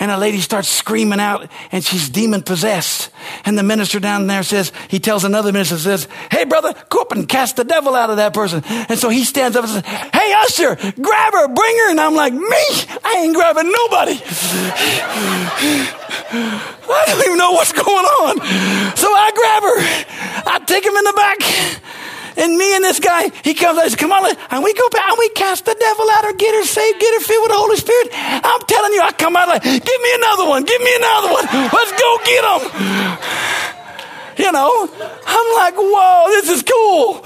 [0.00, 3.10] And a lady starts screaming out and she's demon possessed.
[3.44, 7.12] And the minister down there says, he tells another minister, says, Hey brother, go up
[7.12, 8.64] and cast the devil out of that person.
[8.66, 11.90] And so he stands up and says, Hey usher, grab her, bring her.
[11.90, 12.40] And I'm like, me?
[13.04, 14.20] I ain't grabbing nobody.
[16.86, 18.36] I don't even know what's going on.
[18.96, 20.50] So I grab her.
[20.50, 21.38] I take him in the back.
[22.36, 25.10] And me and this guy, he comes and says, Come on, and we go back
[25.10, 27.58] and we cast the devil out or get her saved, get her filled with the
[27.58, 28.08] Holy Spirit.
[28.12, 31.44] I'm telling you, I come out like, Give me another one, give me another one.
[31.72, 32.62] Let's go get him.
[34.36, 34.88] You know,
[35.26, 37.24] I'm like, Whoa, this is cool.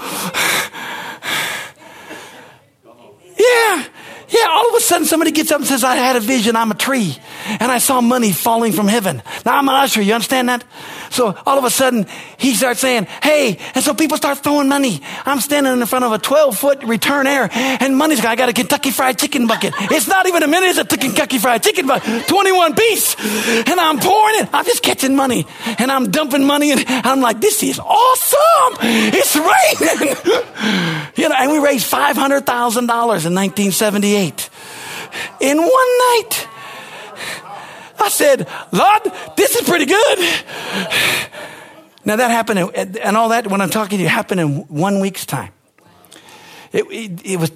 [3.39, 3.85] Yeah.
[4.29, 6.69] Yeah, all of a sudden somebody gets up and says, I had a vision, I'm
[6.69, 9.23] a tree, and I saw money falling from heaven.
[9.43, 10.63] Now I'm an usher, you understand that?
[11.09, 12.07] So all of a sudden
[12.37, 15.01] he starts saying, hey, and so people start throwing money.
[15.25, 18.49] I'm standing in front of a 12 foot return air, and money's got, I got
[18.49, 19.73] a Kentucky Fried Chicken bucket.
[19.79, 23.15] It's not even a minute, it's a Kentucky Fried Chicken bucket, 21 piece.
[23.19, 25.45] And I'm pouring it, I'm just catching money,
[25.77, 28.77] and I'm dumping money, and I'm like, this is awesome!
[28.81, 30.15] It's raining!
[31.15, 34.49] you know, and we raised $500,000 in 1978
[35.41, 36.47] in one night.
[38.01, 39.01] I said, Lord,
[39.35, 40.19] this is pretty good.
[42.05, 45.25] Now that happened, and all that, when I'm talking to you, happened in one week's
[45.25, 45.51] time.
[46.71, 47.51] It, it, it, was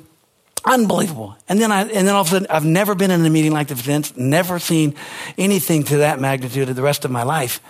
[0.65, 1.37] unbelievable.
[1.47, 3.51] And then I, and then all of a sudden, I've never been in a meeting
[3.51, 4.95] like this since, never seen
[5.37, 7.61] anything to that magnitude of the rest of my life.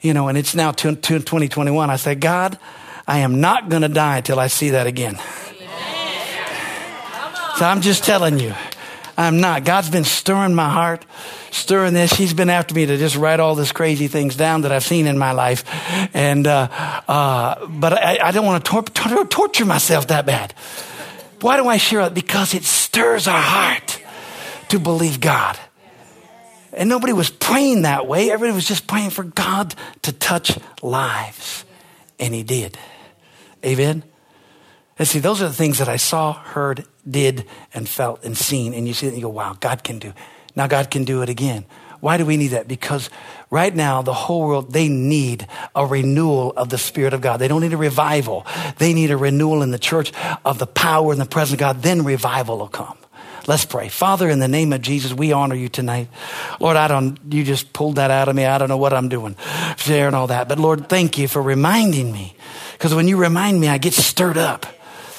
[0.00, 1.90] You know, and it's now 2021.
[1.90, 2.58] I said, God,
[3.06, 5.18] I am not going to die till I see that again.
[7.56, 8.54] So I'm just telling you,
[9.20, 9.64] I'm not.
[9.64, 11.04] God's been stirring my heart,
[11.50, 12.10] stirring this.
[12.10, 15.06] He's been after me to just write all these crazy things down that I've seen
[15.06, 15.62] in my life.
[16.14, 16.68] And, uh,
[17.06, 20.54] uh, but I, I, don't want to tor- tor- torture myself that bad.
[21.42, 22.14] Why do I share it?
[22.14, 24.00] Because it stirs our heart
[24.70, 25.58] to believe God.
[26.72, 28.30] And nobody was praying that way.
[28.30, 31.66] Everybody was just praying for God to touch lives.
[32.18, 32.78] And He did.
[33.66, 34.02] Amen.
[34.98, 37.44] And see, those are the things that I saw, heard, did,
[37.74, 38.74] and felt and seen.
[38.74, 40.12] And you see it and you go, wow, God can do.
[40.54, 41.64] Now God can do it again.
[42.00, 42.66] Why do we need that?
[42.66, 43.10] Because
[43.50, 47.36] right now, the whole world, they need a renewal of the Spirit of God.
[47.36, 48.46] They don't need a revival.
[48.78, 50.12] They need a renewal in the church
[50.44, 51.82] of the power and the presence of God.
[51.82, 52.96] Then revival will come.
[53.46, 53.88] Let's pray.
[53.88, 56.08] Father, in the name of Jesus, we honor you tonight.
[56.58, 58.44] Lord, I don't, you just pulled that out of me.
[58.44, 59.36] I don't know what I'm doing,
[59.76, 60.48] sharing all that.
[60.48, 62.34] But Lord, thank you for reminding me.
[62.72, 64.66] Because when you remind me, I get stirred up.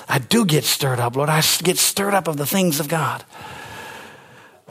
[0.08, 1.30] I do get stirred up, Lord.
[1.30, 3.24] I get stirred up of the things of God.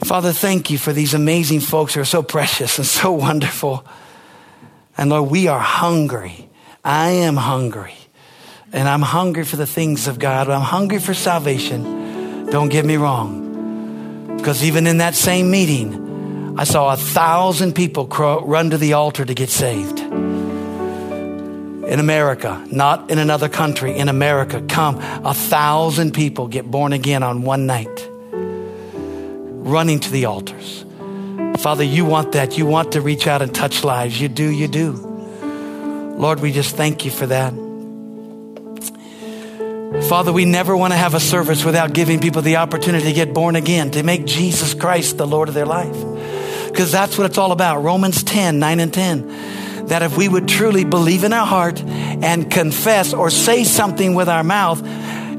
[0.03, 3.85] Father, thank you for these amazing folks who are so precious and so wonderful.
[4.97, 6.49] And Lord, we are hungry.
[6.83, 7.93] I am hungry.
[8.73, 10.49] And I'm hungry for the things of God.
[10.49, 12.45] I'm hungry for salvation.
[12.47, 14.37] Don't get me wrong.
[14.37, 19.23] Because even in that same meeting, I saw a thousand people run to the altar
[19.23, 20.01] to get saved
[21.85, 24.97] in America, not in another country, in America, come.
[25.25, 30.85] A thousand people get born again on one night, running to the altars.
[31.57, 32.57] Father, you want that.
[32.57, 34.19] You want to reach out and touch lives.
[34.19, 34.93] You do, you do.
[36.17, 37.53] Lord, we just thank you for that.
[40.07, 43.33] Father, we never want to have a service without giving people the opportunity to get
[43.33, 45.95] born again, to make Jesus Christ the Lord of their life.
[46.67, 47.83] Because that's what it's all about.
[47.83, 49.40] Romans 10, 9 and 10
[49.91, 54.29] that if we would truly believe in our heart and confess or say something with
[54.29, 54.81] our mouth,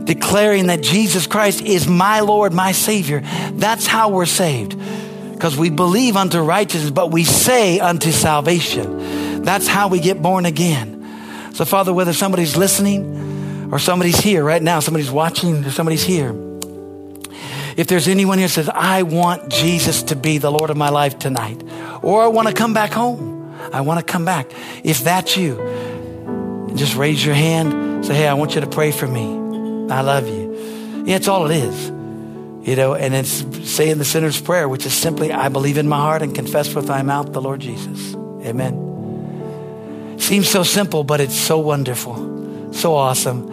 [0.04, 3.22] declaring that Jesus Christ is my Lord, my Savior,
[3.52, 4.78] that's how we're saved.
[5.32, 9.42] Because we believe unto righteousness, but we say unto salvation.
[9.42, 11.02] That's how we get born again.
[11.54, 16.34] So, Father, whether somebody's listening or somebody's here right now, somebody's watching or somebody's here,
[17.78, 21.18] if there's anyone here says, I want Jesus to be the Lord of my life
[21.18, 21.64] tonight,
[22.02, 23.31] or I want to come back home,
[23.72, 24.50] I want to come back.
[24.84, 25.56] If that's you,
[26.74, 28.04] just raise your hand.
[28.04, 29.24] Say, hey, I want you to pray for me.
[29.92, 31.04] I love you.
[31.06, 31.88] Yeah, it's all it is.
[32.66, 35.96] You know, and it's saying the sinner's prayer, which is simply, I believe in my
[35.96, 38.14] heart and confess with my mouth the Lord Jesus.
[38.44, 40.16] Amen.
[40.18, 43.50] Seems so simple, but it's so wonderful, so awesome.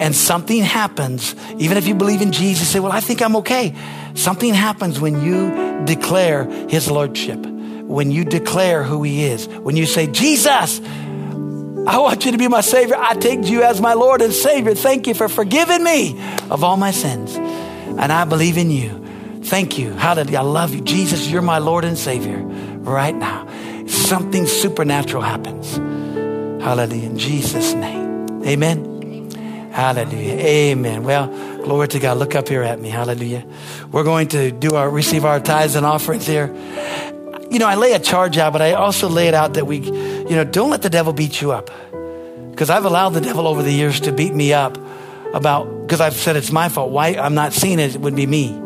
[0.00, 3.74] And something happens, even if you believe in Jesus, say, Well, I think I'm okay.
[4.14, 7.44] Something happens when you declare his lordship,
[7.92, 12.48] when you declare who he is, when you say, Jesus, I want you to be
[12.48, 12.96] my Savior.
[12.96, 14.74] I take you as my Lord and Savior.
[14.74, 16.18] Thank you for forgiving me
[16.50, 17.36] of all my sins.
[17.36, 19.40] And I believe in you.
[19.42, 19.92] Thank you.
[19.92, 20.38] Hallelujah.
[20.38, 20.80] I love you.
[20.80, 23.48] Jesus, you're my Lord and Savior right now.
[23.86, 25.76] Something supernatural happens.
[26.62, 27.10] Hallelujah.
[27.10, 28.44] In Jesus' name.
[28.46, 29.70] Amen.
[29.72, 30.34] Hallelujah.
[30.34, 31.02] Amen.
[31.02, 31.26] Well,
[31.62, 32.18] glory to God.
[32.18, 32.90] Look up here at me.
[32.90, 33.44] Hallelujah.
[33.90, 36.46] We're going to do our receive our tithes and offerings here.
[37.52, 39.80] You know, I lay a charge out, but I also lay it out that we,
[39.80, 41.70] you know, don't let the devil beat you up.
[42.50, 44.78] Because I've allowed the devil over the years to beat me up
[45.34, 46.90] about, because I've said it's my fault.
[46.92, 48.58] Why I'm not seeing it, it would be me.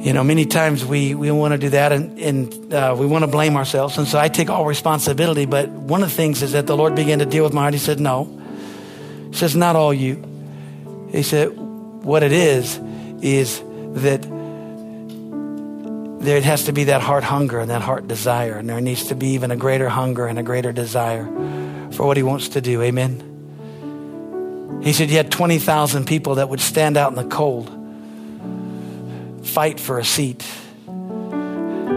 [0.00, 3.24] You know, many times we, we want to do that and, and uh, we want
[3.24, 3.98] to blame ourselves.
[3.98, 5.44] And so I take all responsibility.
[5.44, 7.74] But one of the things is that the Lord began to deal with my heart.
[7.74, 8.24] He said, No.
[9.30, 10.24] He says, Not all you.
[11.10, 12.80] He said, What it is,
[13.20, 13.62] is
[14.00, 14.24] that
[16.20, 18.58] there has to be that heart hunger and that heart desire.
[18.58, 21.24] And there needs to be even a greater hunger and a greater desire
[21.92, 22.82] for what He wants to do.
[22.82, 23.28] Amen.
[24.82, 27.74] He said, You had 20,000 people that would stand out in the cold
[29.46, 30.42] fight for a seat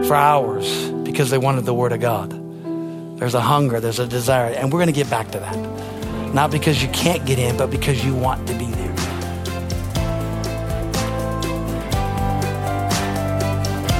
[0.06, 2.30] for hours because they wanted the Word of God.
[3.18, 5.56] There's a hunger, there's a desire, and we're going to get back to that.
[6.34, 8.66] Not because you can't get in, but because you want to be